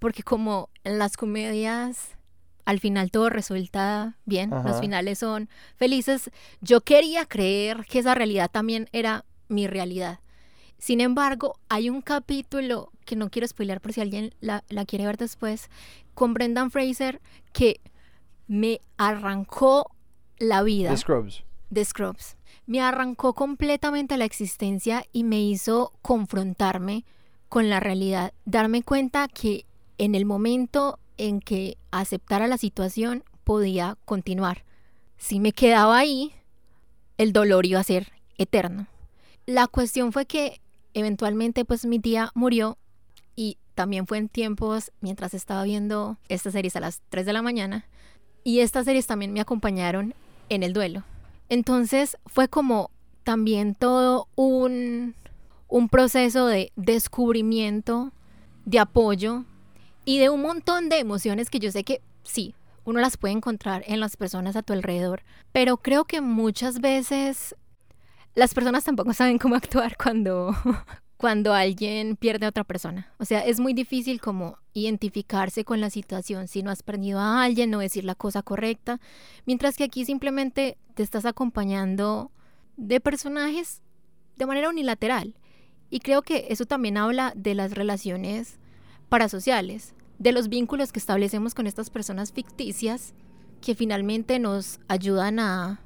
[0.00, 2.18] porque como en las comedias
[2.64, 6.28] al final todo resulta bien, los finales son felices,
[6.60, 10.18] yo quería creer que esa realidad también era mi realidad.
[10.78, 15.06] Sin embargo, hay un capítulo que no quiero spoiler por si alguien la, la quiere
[15.06, 15.70] ver después,
[16.14, 17.20] con Brendan Fraser,
[17.52, 17.80] que
[18.46, 19.90] me arrancó
[20.38, 20.90] la vida.
[20.90, 21.44] The Scrubs.
[21.72, 27.04] The Scrubs me arrancó completamente la existencia y me hizo confrontarme
[27.48, 29.66] con la realidad, darme cuenta que
[29.98, 34.64] en el momento en que aceptara la situación podía continuar.
[35.18, 36.32] Si me quedaba ahí,
[37.18, 38.88] el dolor iba a ser eterno.
[39.46, 40.60] La cuestión fue que
[40.94, 42.78] eventualmente pues mi tía murió
[43.36, 47.42] y también fue en tiempos mientras estaba viendo estas series a las 3 de la
[47.42, 47.84] mañana
[48.44, 50.14] y estas series también me acompañaron
[50.48, 51.02] en el duelo.
[51.48, 52.90] Entonces fue como
[53.24, 55.14] también todo un,
[55.68, 58.12] un proceso de descubrimiento,
[58.64, 59.44] de apoyo
[60.04, 63.82] y de un montón de emociones que yo sé que sí, uno las puede encontrar
[63.86, 65.22] en las personas a tu alrededor,
[65.52, 67.56] pero creo que muchas veces
[68.34, 70.54] las personas tampoco saben cómo actuar cuando,
[71.16, 73.12] cuando alguien pierde a otra persona.
[73.18, 77.42] O sea, es muy difícil como identificarse con la situación si no has perdido a
[77.42, 79.00] alguien, no decir la cosa correcta,
[79.46, 82.30] mientras que aquí simplemente te estás acompañando
[82.76, 83.82] de personajes
[84.36, 85.34] de manera unilateral.
[85.90, 88.58] Y creo que eso también habla de las relaciones
[89.08, 93.14] parasociales, de los vínculos que establecemos con estas personas ficticias
[93.60, 95.80] que finalmente nos ayudan a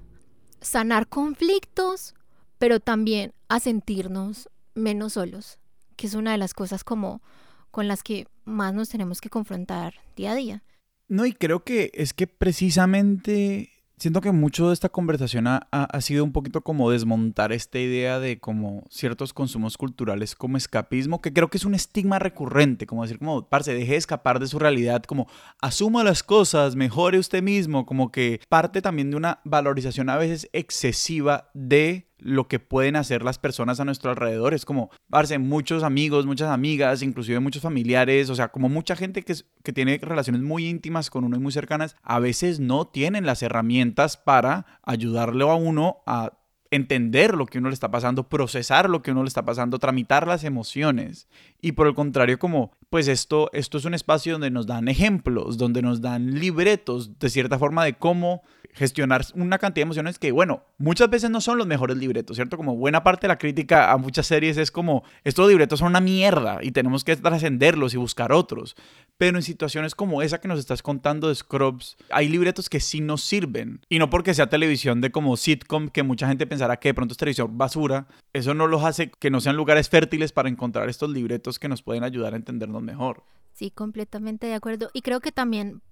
[0.61, 2.15] sanar conflictos,
[2.59, 5.59] pero también a sentirnos menos solos,
[5.97, 7.23] que es una de las cosas como
[7.71, 10.63] con las que más nos tenemos que confrontar día a día.
[11.09, 16.01] No, y creo que es que precisamente siento que mucho de esta conversación ha, ha,
[16.01, 21.33] sido un poquito como desmontar esta idea de como ciertos consumos culturales como escapismo, que
[21.33, 24.59] creo que es un estigma recurrente, como decir como, parce, deje de escapar de su
[24.59, 25.29] realidad, como
[25.61, 30.49] asuma las cosas, mejore usted mismo, como que parte también de una valorización a veces
[30.53, 34.55] excesiva de lo que pueden hacer las personas a nuestro alrededor.
[34.55, 39.23] Es como, darse muchos amigos, muchas amigas, inclusive muchos familiares, o sea, como mucha gente
[39.23, 43.27] que, que tiene relaciones muy íntimas con uno y muy cercanas, a veces no tienen
[43.27, 46.33] las herramientas para ayudarle a uno a
[46.71, 50.27] entender lo que uno le está pasando, procesar lo que uno le está pasando, tramitar
[50.27, 51.29] las emociones.
[51.61, 55.59] Y por el contrario, como, pues esto, esto es un espacio donde nos dan ejemplos,
[55.59, 60.31] donde nos dan libretos, de cierta forma, de cómo gestionar una cantidad de emociones que,
[60.33, 62.57] bueno, muchas veces no son los mejores libretos, ¿cierto?
[62.57, 66.01] Como buena parte de la crítica a muchas series es como, estos libretos son una
[66.01, 68.77] mierda y tenemos que trascenderlos y buscar otros.
[69.17, 73.01] Pero en situaciones como esa que nos estás contando de Scrubs, hay libretos que sí
[73.01, 73.81] nos sirven.
[73.89, 77.13] Y no porque sea televisión de como sitcom, que mucha gente pensará que de pronto
[77.13, 81.11] es televisión basura, eso no los hace que no sean lugares fértiles para encontrar estos
[81.11, 83.23] libretos que nos pueden ayudar a entendernos mejor.
[83.53, 84.91] Sí, completamente de acuerdo.
[84.93, 85.83] Y creo que también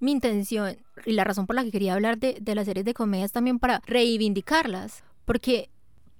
[0.00, 0.76] mi intención
[1.06, 3.58] y la razón por la que quería hablar de, las series de comedia es también
[3.58, 5.70] para reivindicarlas, porque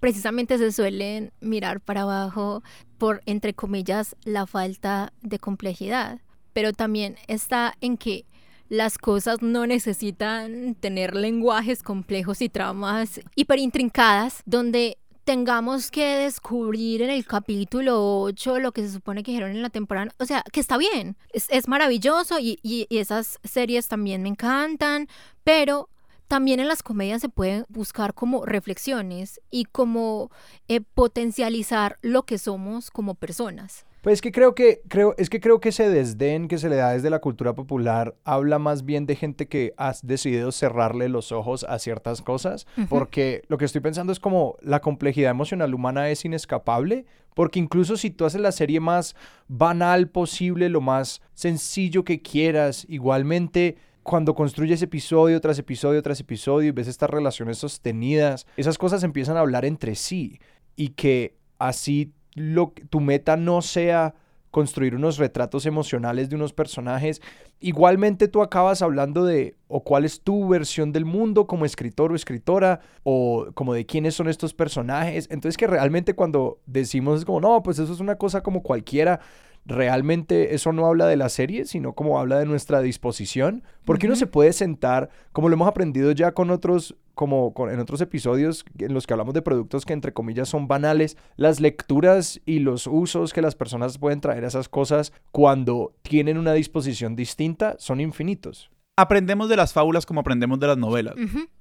[0.01, 2.63] precisamente se suelen mirar para abajo
[2.99, 6.21] por, entre comillas, la falta de complejidad,
[6.53, 8.27] pero también está en que
[8.69, 17.11] las cosas no necesitan tener lenguajes complejos y tramas hiperintrincadas donde tengamos que descubrir en
[17.11, 20.13] el capítulo 8 lo que se supone que dijeron en la temporada.
[20.19, 25.09] O sea, que está bien, es, es maravilloso y, y, esas series también me encantan,
[25.43, 25.89] pero
[26.29, 30.31] también en las comedias se pueden buscar como reflexiones y como
[30.69, 33.87] eh, potencializar lo que somos como personas.
[34.05, 36.77] Pues es que creo que creo es que creo que ese desdén que se le
[36.77, 41.33] da desde la cultura popular habla más bien de gente que ha decidido cerrarle los
[41.33, 46.11] ojos a ciertas cosas, porque lo que estoy pensando es como la complejidad emocional humana
[46.11, 49.17] es inescapable, porque incluso si tú haces la serie más
[49.49, 56.69] banal posible, lo más sencillo que quieras, igualmente cuando construyes episodio tras episodio tras episodio
[56.69, 60.41] y ves estas relaciones sostenidas, esas cosas empiezan a hablar entre sí
[60.77, 64.15] y que así lo, tu meta no sea
[64.55, 67.21] construir unos retratos emocionales de unos personajes,
[67.59, 72.15] igualmente tú acabas hablando de o cuál es tu versión del mundo como escritor o
[72.15, 75.27] escritora o como de quiénes son estos personajes.
[75.29, 79.19] Entonces que realmente cuando decimos es como, no, pues eso es una cosa como cualquiera,
[79.67, 84.17] realmente eso no habla de la serie, sino como habla de nuestra disposición, porque uno
[84.17, 88.93] se puede sentar, como lo hemos aprendido ya con otros, como en otros episodios en
[88.93, 93.33] los que hablamos de productos que entre comillas son banales, las lecturas y los usos
[93.33, 98.71] que las personas pueden traer a esas cosas cuando tienen una disposición distinta son infinitos
[98.97, 101.15] aprendemos de las fábulas como aprendemos de las novelas.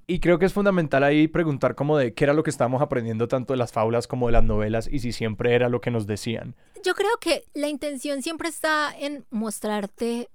[0.07, 3.27] Y creo que es fundamental ahí preguntar como de qué era lo que estábamos aprendiendo
[3.27, 6.05] tanto de las fábulas como de las novelas y si siempre era lo que nos
[6.05, 6.55] decían.
[6.84, 10.29] Yo creo que la intención siempre está en mostrarte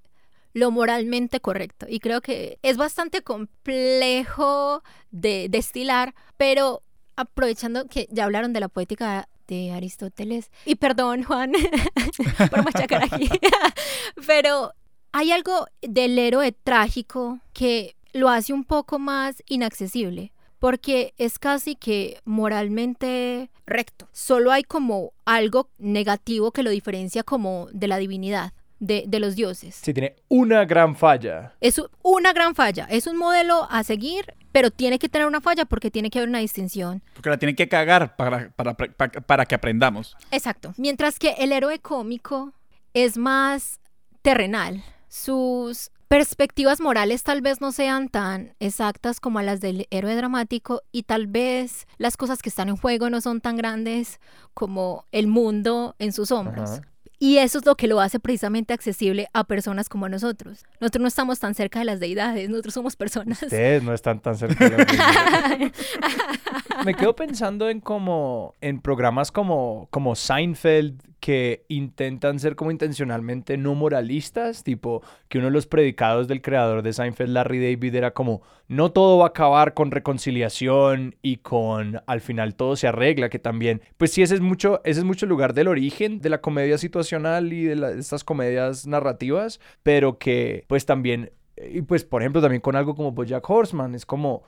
[0.54, 6.82] lo moralmente correcto y creo que es bastante complejo de destilar, pero
[7.16, 11.52] aprovechando que ya hablaron de la poética de Aristóteles, y perdón Juan
[12.50, 13.28] por machacar aquí,
[14.26, 14.72] pero
[15.12, 21.76] hay algo del héroe trágico que lo hace un poco más inaccesible porque es casi
[21.76, 24.08] que moralmente recto.
[24.12, 28.52] Solo hay como algo negativo que lo diferencia como de la divinidad.
[28.80, 29.74] De, de, los dioses.
[29.74, 31.52] Sí, tiene una gran falla.
[31.60, 32.86] Es una gran falla.
[32.88, 36.28] Es un modelo a seguir, pero tiene que tener una falla porque tiene que haber
[36.28, 37.02] una distinción.
[37.14, 40.16] Porque la tiene que cagar para, para, para, para que aprendamos.
[40.30, 40.74] Exacto.
[40.76, 42.52] Mientras que el héroe cómico
[42.94, 43.80] es más
[44.22, 50.82] terrenal sus perspectivas morales tal vez no sean tan exactas como las del héroe dramático
[50.90, 54.20] y tal vez las cosas que están en juego no son tan grandes
[54.54, 56.80] como el mundo en sus hombros.
[57.20, 60.64] Y eso es lo que lo hace precisamente accesible a personas como nosotros.
[60.80, 63.42] Nosotros no estamos tan cerca de las deidades, nosotros somos personas.
[63.42, 65.72] Ustedes no están tan cerca de las deidades.
[66.84, 73.56] Me quedo pensando en como en programas como, como Seinfeld que intentan ser como intencionalmente
[73.56, 78.12] no moralistas, tipo que uno de los predicados del creador de Seinfeld, Larry David, era
[78.12, 83.28] como no todo va a acabar con reconciliación y con al final todo se arregla,
[83.28, 86.30] que también, pues sí, ese es mucho, ese es mucho el lugar del origen de
[86.30, 92.22] la comedia situacional y de, estas comedias narrativas, pero que pues también, y pues por
[92.22, 94.44] ejemplo también con algo como Bojack Horseman, es como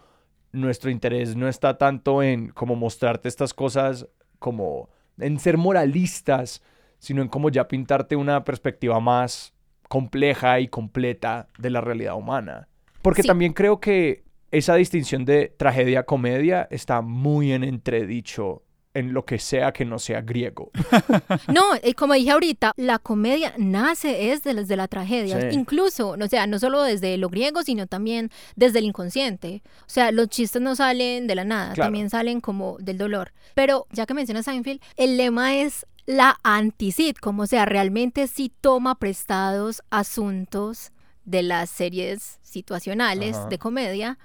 [0.53, 4.07] nuestro interés no está tanto en como mostrarte estas cosas
[4.39, 6.63] como en ser moralistas,
[6.99, 9.55] sino en cómo ya pintarte una perspectiva más
[9.89, 12.69] compleja y completa de la realidad humana.
[13.03, 18.63] Porque también creo que esa distinción de tragedia-comedia está muy en entredicho
[18.93, 20.71] en lo que sea que no sea griego.
[21.53, 25.57] No, y como dije ahorita, la comedia nace es desde la tragedia, Sí.
[25.57, 29.63] incluso, o sea, no solo desde lo griego, sino también desde el inconsciente.
[29.83, 31.87] O sea, los chistes no salen de la nada, Claro.
[31.87, 33.33] también salen como del dolor.
[33.55, 38.97] Pero ya que mencionas Seinfeld, el lema es la anti-sitcom, o sea, realmente sí toma
[38.99, 40.91] prestados asuntos
[41.25, 43.49] de las series situacionales Ajá.
[43.49, 44.19] de comedia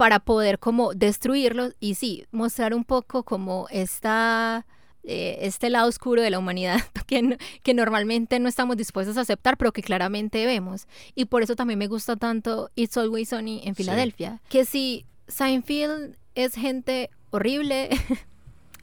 [0.00, 4.64] para poder como destruirlos y sí, mostrar un poco como esta,
[5.04, 9.20] eh, este lado oscuro de la humanidad que, no- que normalmente no estamos dispuestos a
[9.20, 10.86] aceptar, pero que claramente vemos.
[11.14, 13.82] Y por eso también me gusta tanto It's Always Sunny en Sí.
[13.82, 14.40] Filadelfia.
[14.48, 17.90] Que si Seinfeld es gente horrible,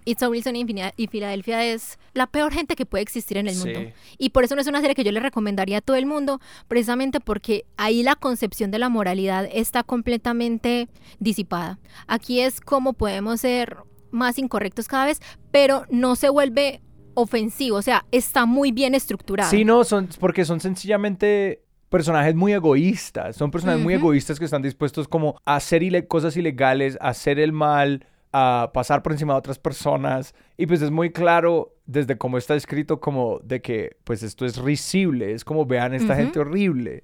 [0.09, 3.65] It's en Fina- y Filadelfia es la peor gente que puede existir en el Sí.
[3.65, 3.91] mundo.
[4.17, 6.39] Y por eso no es una serie que yo le recomendaría a todo el mundo,
[6.67, 10.87] precisamente porque ahí la concepción de la moralidad está completamente
[11.19, 11.79] disipada.
[12.07, 13.77] Aquí es cómo podemos ser
[14.11, 16.81] más incorrectos cada vez, pero no se vuelve
[17.13, 19.49] ofensivo, o sea, está muy bien estructurado.
[19.49, 23.35] Sí, no, son porque son sencillamente personajes muy egoístas.
[23.35, 27.39] Son personajes muy egoístas que están dispuestos como a hacer ile- cosas ilegales, a hacer
[27.39, 30.33] el mal, a pasar por encima de otras personas.
[30.57, 34.57] Y pues es muy claro desde cómo está escrito como de que pues esto es
[34.57, 37.03] risible, es como vean esta gente horrible.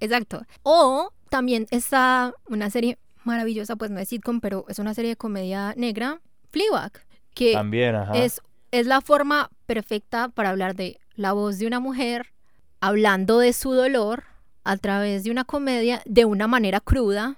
[0.00, 0.42] Exacto.
[0.62, 5.16] O también está una serie maravillosa, pues no es sitcom, pero es una serie de
[5.16, 6.92] comedia negra, Fleabag,
[7.34, 8.16] que También, ajá.
[8.16, 8.40] es,
[8.70, 12.32] es la forma perfecta para hablar de la voz de una mujer
[12.80, 14.24] hablando de su dolor
[14.64, 17.36] a través de una comedia de una manera cruda,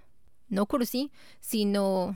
[0.48, 1.10] no cursi,
[1.40, 2.14] sino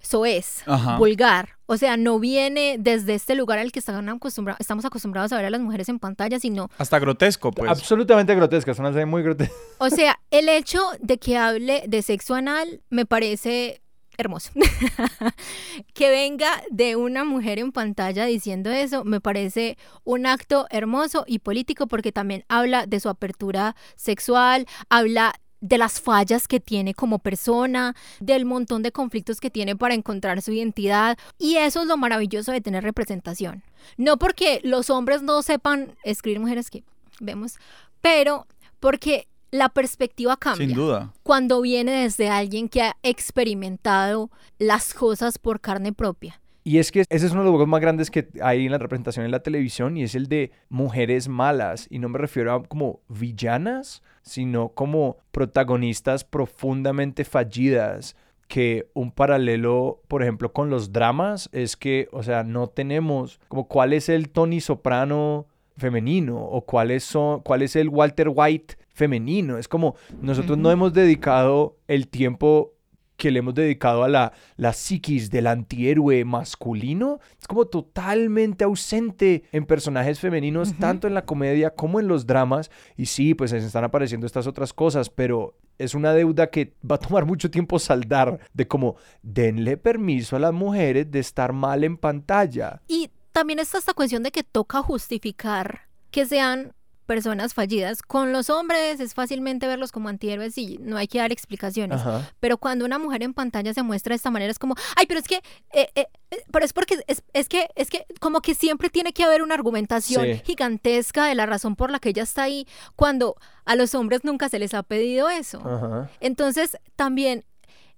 [0.00, 0.96] soez, Ajá.
[0.98, 1.50] vulgar.
[1.66, 5.44] O sea, no viene desde este lugar al que están acostumbra- estamos acostumbrados a ver
[5.46, 7.70] a las mujeres en pantalla, sino Hasta grotesco, pues.
[7.70, 9.54] Absolutamente grotesca, es una serie muy grotesca.
[9.78, 13.82] O sea, el hecho de que hable de sexo anal me parece
[14.18, 14.50] hermoso.
[15.94, 21.38] que venga de una mujer en pantalla diciendo eso me parece un acto hermoso y
[21.38, 27.18] político porque también habla de su apertura sexual, habla de las fallas que tiene como
[27.18, 31.18] persona, del montón de conflictos que tiene para encontrar su identidad.
[31.38, 33.62] Y eso es lo maravilloso de tener representación.
[33.96, 36.82] No porque los hombres no sepan escribir mujeres que
[37.20, 37.58] vemos,
[38.00, 38.46] pero
[38.80, 41.12] porque la perspectiva cambia Sin duda.
[41.22, 46.39] cuando viene desde alguien que ha experimentado las cosas por carne propia.
[46.62, 48.78] Y es que ese es uno de los juegos más grandes que hay en la
[48.78, 51.86] representación en la televisión y es el de mujeres malas.
[51.90, 58.16] Y no me refiero a como villanas, sino como protagonistas profundamente fallidas.
[58.46, 63.68] Que un paralelo, por ejemplo, con los dramas es que, o sea, no tenemos como
[63.68, 65.46] cuál es el Tony Soprano
[65.76, 69.56] femenino o cuál es, son, cuál es el Walter White femenino.
[69.56, 72.74] Es como nosotros no hemos dedicado el tiempo
[73.20, 79.44] que le hemos dedicado a la, la psiquis del antihéroe masculino es como totalmente ausente
[79.52, 82.70] en personajes femeninos, tanto en la comedia como en los dramas.
[82.96, 86.94] Y sí, pues se están apareciendo estas otras cosas, pero es una deuda que va
[86.94, 91.84] a tomar mucho tiempo saldar de como denle permiso a las mujeres de estar mal
[91.84, 92.80] en pantalla.
[92.88, 96.72] Y también está esta cuestión de que toca justificar que sean
[97.10, 98.02] personas fallidas.
[98.02, 102.00] Con los hombres es fácilmente verlos como antihéroes y no hay que dar explicaciones.
[102.00, 102.30] Ajá.
[102.38, 105.18] Pero cuando una mujer en pantalla se muestra de esta manera es como, ay, pero
[105.18, 105.42] es que,
[105.72, 109.12] eh, eh, eh, pero es porque, es, es que, es que como que siempre tiene
[109.12, 110.42] que haber una argumentación Sí.
[110.44, 113.34] gigantesca de la razón por la que ella está ahí, cuando
[113.64, 115.58] a los hombres nunca se les ha pedido eso.
[115.66, 116.08] Ajá.
[116.20, 117.44] Entonces, también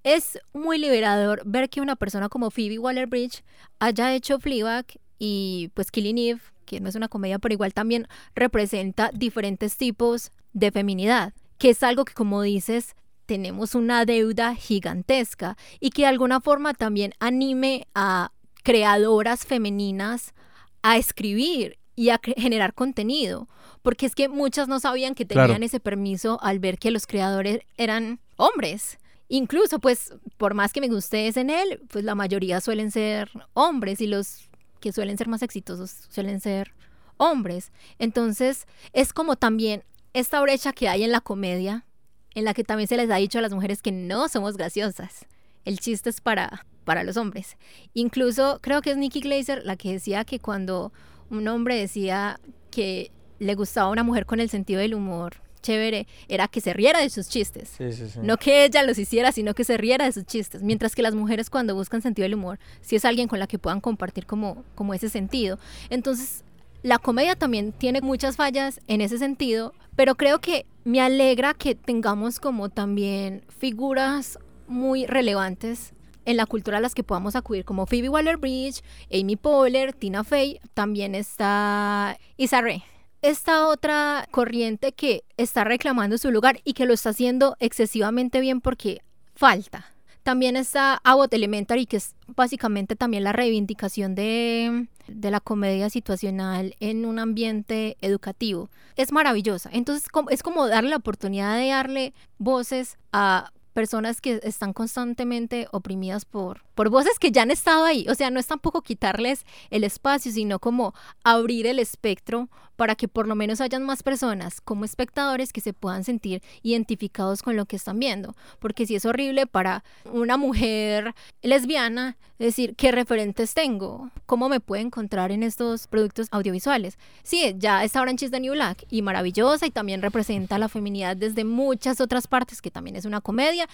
[0.04, 3.44] es muy liberador ver que una persona como Phoebe Waller-Bridge
[3.78, 4.86] haya hecho Fleabag
[5.18, 10.30] y pues Killing Eve, que no es una comedia, pero igual también representa diferentes tipos
[10.52, 12.94] de feminidad, que es algo que como dices,
[13.26, 18.32] tenemos una deuda gigantesca y que de alguna forma también anime a
[18.62, 20.34] creadoras femeninas
[20.82, 23.48] a escribir y a generar contenido,
[23.82, 25.48] porque es que muchas no sabían que Claro.
[25.48, 28.98] tenían ese permiso al ver que los creadores eran hombres.
[29.28, 34.00] Incluso, pues, por más que me guste en él, pues la mayoría suelen ser hombres
[34.00, 34.48] y los
[34.83, 36.74] que suelen ser más exitosos suelen ser
[37.16, 37.72] hombres.
[37.99, 41.87] Entonces, es como también esta brecha que hay en la comedia,
[42.35, 45.26] en la que también se les ha dicho a las mujeres que no somos graciosas.
[45.64, 47.57] El chiste es para, para los hombres.
[47.95, 50.93] Incluso creo que es Nikki Glazer la que decía que cuando
[51.30, 56.48] un hombre decía que le gustaba una mujer con el sentido del humor chévere, era
[56.48, 57.70] que se riera de sus chistes.
[57.78, 58.18] Sí, sí, sí.
[58.22, 60.62] No que ella los hiciera, sino que se riera de sus chistes.
[60.62, 63.58] Mientras que las mujeres cuando buscan sentido del humor, si es alguien con la que
[63.58, 65.58] puedan compartir como, como ese sentido.
[65.88, 66.44] Entonces,
[66.82, 71.74] la comedia también tiene muchas fallas en ese sentido, pero creo que me alegra que
[71.74, 75.92] tengamos como también figuras muy relevantes
[76.24, 78.82] en la cultura a las que podamos acudir, como Phoebe Waller-Bridge,
[79.12, 82.84] Amy Poehler, Tina Fey, también está Issa Rae.
[83.22, 88.60] Esta otra corriente que está reclamando su lugar y que lo está haciendo excesivamente bien
[88.60, 89.00] porque
[89.36, 89.86] falta.
[90.24, 96.76] También está Abbott Elementary, que es básicamente también la reivindicación de, de, la comedia situacional
[96.80, 98.70] en un ambiente educativo.
[98.96, 99.70] Es maravillosa.
[99.72, 106.24] Entonces es como darle la oportunidad de darle voces a personas que están constantemente oprimidas
[106.24, 108.06] por, por voces que ya han estado ahí.
[108.08, 110.94] O sea, no es tampoco quitarles el espacio, sino como
[111.24, 115.72] abrir el espectro para que por lo menos hayan más personas como espectadores que se
[115.72, 118.34] puedan sentir identificados con lo que están viendo.
[118.58, 124.82] Porque si es horrible para una mujer lesbiana decir qué referentes tengo, cómo me puedo
[124.82, 126.98] encontrar en estos productos audiovisuales.
[127.22, 131.16] Sí, ya está Orange is the New Black y maravillosa y también representa la feminidad
[131.16, 133.68] desde muchas otras partes, que también es una comedia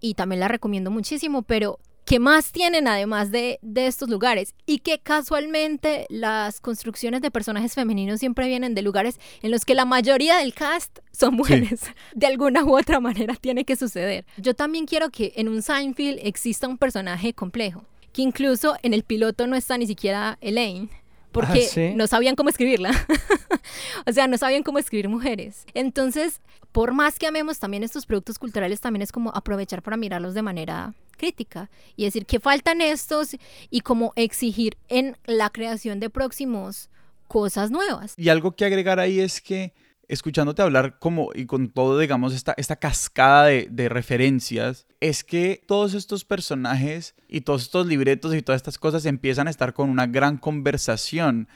[0.00, 4.54] y también la recomiendo muchísimo, pero ¿qué más tienen además de, de, estos lugares?
[4.66, 9.74] Y que casualmente las construcciones de personajes femeninos siempre vienen de lugares en los que
[9.74, 11.82] la mayoría del cast son mujeres.
[12.14, 14.24] De alguna u otra manera tiene que suceder.
[14.36, 19.02] Yo también quiero que en un Seinfeld exista un personaje complejo, que incluso en el
[19.02, 20.90] piloto no está ni siquiera Elaine
[21.32, 22.90] porque ¿Ah, no sabían cómo escribirla.
[24.06, 25.64] o sea, no sabían cómo escribir mujeres.
[25.74, 30.34] Entonces, por más que amemos también estos productos culturales, también es como aprovechar para mirarlos
[30.34, 33.36] de manera crítica y decir que faltan estos
[33.70, 36.90] y como exigir en la creación de próximos
[37.28, 38.14] cosas nuevas.
[38.16, 39.72] Y algo que agregar ahí es que
[40.12, 45.62] escuchándote hablar como y con todo, digamos, esta, esta cascada de, de, referencias, es que
[45.66, 49.88] todos estos personajes y todos estos libretos y todas estas cosas empiezan a estar con
[49.88, 51.48] una gran conversación.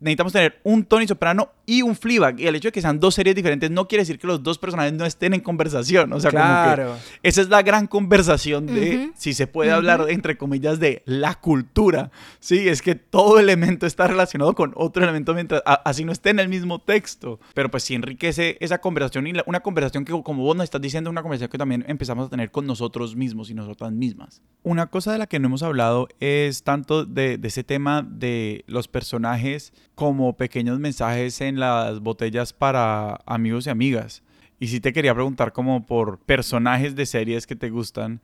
[0.00, 2.40] Necesitamos tener un Tony Soprano y un Fleabag.
[2.40, 4.58] Y el hecho de que sean dos series diferentes no quiere decir que los dos
[4.58, 6.12] personajes no estén en conversación.
[6.12, 6.84] O sea, claro.
[6.84, 9.12] como que esa es la gran conversación de, uh -huh.
[9.16, 9.76] si se puede uh -huh.
[9.76, 12.10] hablar, entre comillas, de la cultura.
[12.40, 16.30] Sí, es que todo elemento está relacionado con otro elemento mientras a, así no esté
[16.30, 17.38] en el mismo texto.
[17.54, 20.80] Pero pues sí enriquece esa conversación y la, una conversación que, como vos nos estás
[20.80, 24.42] diciendo, una conversación que también empezamos a tener con nosotros mismos y nosotras mismas.
[24.62, 28.64] Una cosa de la que no hemos hablado es tanto de, de ese tema de
[28.66, 34.22] los personajes como pequeños mensajes en las botellas para amigos y amigas.
[34.60, 38.20] Y sí te quería preguntar como por personajes de series que te gustan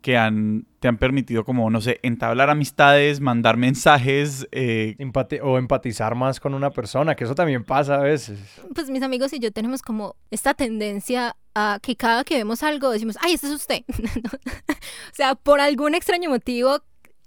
[0.00, 4.48] que han, te han permitido como, no sé, entablar amistades, mandar mensajes.
[4.52, 4.96] Eh...
[4.98, 8.38] Empati o empatizar más con una persona, que eso también pasa a veces.
[8.74, 12.90] Pues mis amigos y yo tenemos como esta tendencia a que cada que vemos algo
[12.90, 13.82] decimos, ay, este es usted.
[13.88, 16.80] o sea, por algún extraño motivo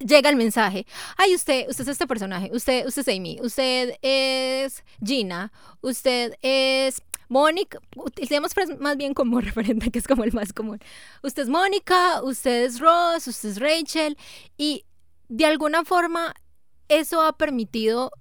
[0.06, 0.86] llega el mensaje.
[1.16, 7.02] Ay, usted, usted es este personaje, usted, usted es Amy, usted es Gina, usted es
[7.28, 10.78] Mónica, utilicemos más bien como referente, que es como el más común.
[11.22, 14.18] Usted es Mónica, usted es Ross, usted es Rachel,
[14.56, 14.84] y
[15.28, 16.34] de alguna forma
[16.88, 18.12] eso ha permitido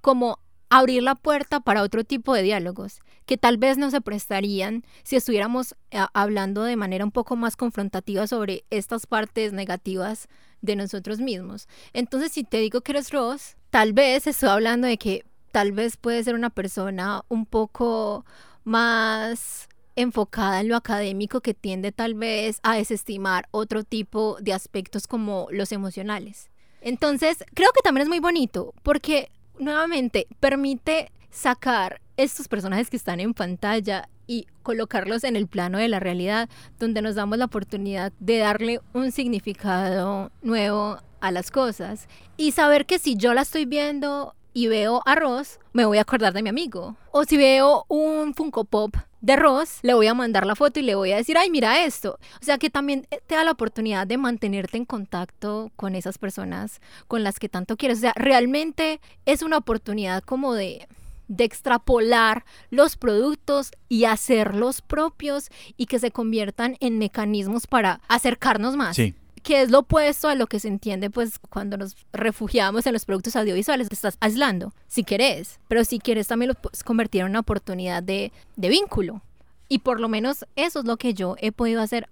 [0.00, 0.38] como
[0.70, 5.16] abrir la puerta para otro tipo de diálogos que tal vez no se prestarían si
[5.16, 10.28] estuviéramos eh, hablando de manera un poco más confrontativa sobre estas partes negativas
[10.64, 11.68] de nosotros mismos.
[11.92, 15.96] Entonces, si te digo que eres Ross, tal vez estoy hablando de que tal vez
[15.96, 18.24] puede ser una persona un poco
[18.64, 25.06] más enfocada en lo académico que tiende tal vez a desestimar otro tipo de aspectos
[25.06, 26.50] como los emocionales.
[26.80, 33.20] Entonces, creo que también es muy bonito porque nuevamente permite sacar estos personajes que están
[33.20, 36.48] en pantalla y colocarlos en el plano de la realidad,
[36.78, 42.86] donde nos damos la oportunidad de darle un significado nuevo a las cosas y saber
[42.86, 46.42] que si yo la estoy viendo y veo a Ross, me voy a acordar de
[46.42, 46.96] mi amigo.
[47.10, 50.82] O si veo un Funko Pop de Ross, le voy a mandar la foto y
[50.82, 52.18] le voy a decir, ay, mira esto.
[52.40, 56.80] O sea que también te da la oportunidad de mantenerte en contacto con esas personas
[57.08, 57.98] con las que tanto quieres.
[57.98, 60.86] O sea, realmente es una oportunidad como de
[61.28, 68.76] de extrapolar los productos y hacerlos propios y que se conviertan en mecanismos para acercarnos
[68.76, 68.96] más.
[68.96, 69.14] Sí.
[69.42, 73.04] Que es lo opuesto a lo que se entiende pues cuando nos refugiamos en los
[73.04, 77.28] productos audiovisuales, te estás aislando, si querés, pero si quieres también lo puedes convertir en
[77.28, 79.22] una oportunidad de, de vínculo.
[79.68, 82.08] Y por lo menos eso es lo que yo he podido hacer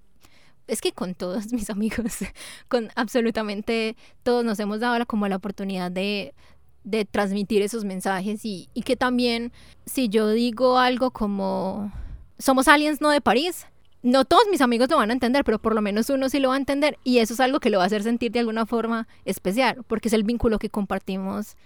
[0.66, 2.18] es que con todos mis amigos,
[2.68, 6.34] con absolutamente todos nos hemos dado como la oportunidad de,
[6.84, 9.52] de transmitir esos mensajes y, y, que también
[9.86, 11.92] si yo digo algo como
[12.38, 13.66] somos aliens no de París,
[14.02, 16.48] no todos mis amigos lo van a entender, pero por lo menos uno sí lo
[16.48, 18.66] va a entender y eso es algo que lo va a hacer sentir de alguna
[18.66, 21.56] forma especial, porque es el vínculo que compartimos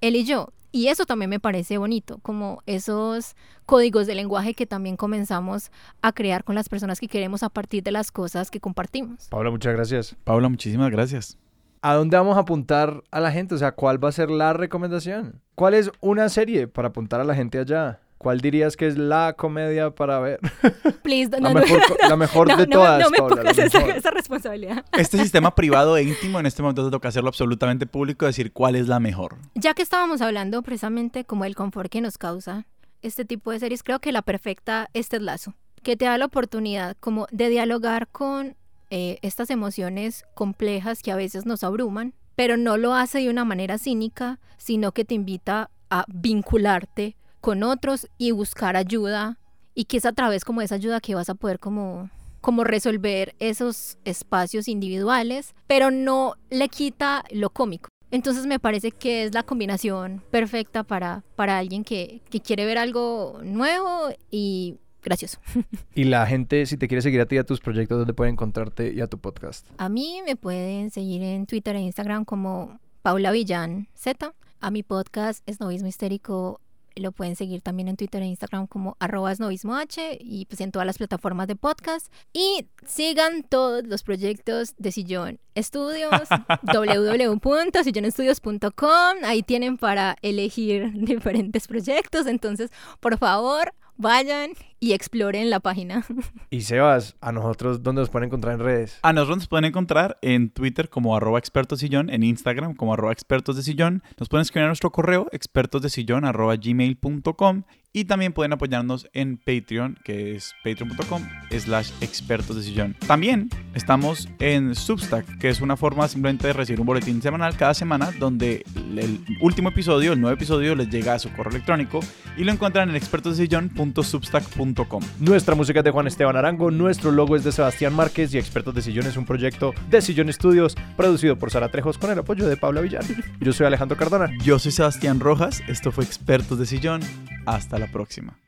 [0.00, 0.48] él y yo.
[0.74, 5.70] Y eso también me parece bonito, como esos códigos de lenguaje que también comenzamos
[6.00, 9.28] a crear con las personas que queremos a partir de las cosas que compartimos.
[9.28, 10.16] Paula, muchas gracias.
[10.24, 11.36] Paula, muchísimas gracias.
[11.84, 13.56] ¿A dónde vamos a apuntar a la gente?
[13.56, 15.42] O sea, ¿cuál va a ser la recomendación?
[15.56, 17.98] ¿Cuál es una serie para apuntar a la gente allá?
[18.18, 20.38] ¿Cuál dirías que es la comedia para ver?
[21.02, 23.42] Please, no, La no, mejor, la mejor no, de no, todas, no me Paula, la
[23.42, 24.84] pongas esa, responsabilidad.
[24.96, 28.76] Este sistema privado e íntimo en este momento te toca hacerlo absolutamente público, decir cuál
[28.76, 29.38] es la mejor.
[29.56, 32.64] Ya que estábamos hablando precisamente como el confort que nos causa
[33.02, 36.26] este tipo de series, creo que la perfecta es Ted Lasso, que te da la
[36.26, 38.54] oportunidad como de dialogar con
[38.94, 43.42] eh, estas emociones complejas que a veces nos abruman, pero no lo hace de una
[43.42, 49.38] manera cínica, sino que te invita a vincularte con otros y buscar ayuda
[49.74, 52.10] y que es a través como de esa ayuda que vas a poder como
[52.42, 57.88] como resolver esos espacios individuales, pero no le quita lo cómico.
[58.10, 62.76] Entonces me parece que es la combinación perfecta para, para alguien que, que quiere ver
[62.76, 65.38] algo nuevo y gracioso.
[65.94, 68.30] Y la gente, si te quiere seguir a ti y a tus proyectos, ¿dónde puede
[68.30, 69.66] encontrarte y a tu podcast?
[69.78, 74.34] A mí me pueden seguir en Twitter e Instagram como Paula Villán Z.
[74.60, 76.60] A mi podcast Esnovismo Histérico
[76.96, 80.72] lo pueden seguir también en Twitter e Instagram como arroba esnovismo H y pues en
[80.72, 82.12] todas las plataformas de podcast.
[82.32, 86.10] Y sigan todos los proyectos de Sillón Estudios,
[86.62, 89.16] www.sillonestudios.com.
[89.24, 92.26] Ahí tienen para elegir diferentes proyectos.
[92.26, 94.52] Entonces, por favor, vayan
[94.82, 96.04] y exploren la página.
[96.50, 98.98] Y Sebas, a nosotros, ¿dónde nos pueden encontrar en redes?
[99.02, 103.12] A nosotros nos pueden encontrar en Twitter como arroba expertos sillón, en Instagram como arroba
[103.12, 104.02] expertos de sillón.
[104.18, 107.62] Nos pueden escribir a nuestro correo expertos de sillón arroba gmail.com
[107.94, 112.96] y también pueden apoyarnos en Patreon, que es patreon.com slash expertos de sillón.
[113.06, 117.74] También estamos en Substack, que es una forma simplemente de recibir un boletín semanal cada
[117.74, 118.64] semana donde
[118.96, 122.00] el último episodio, el nuevo episodio, les llega a su correo electrónico
[122.36, 124.71] y lo encuentran en expertosdesillón.substack.com.
[125.20, 128.74] Nuestra música es de Juan Esteban Arango, nuestro logo es de Sebastián Márquez y Expertos
[128.74, 132.46] de Sillón es un proyecto de Sillón Estudios producido por Sara Trejos con el apoyo
[132.46, 133.04] de Paula Villar.
[133.40, 134.30] Yo soy Alejandro Cardona.
[134.42, 137.00] Yo soy Sebastián Rojas, esto fue Expertos de Sillón.
[137.46, 138.38] Hasta la próxima.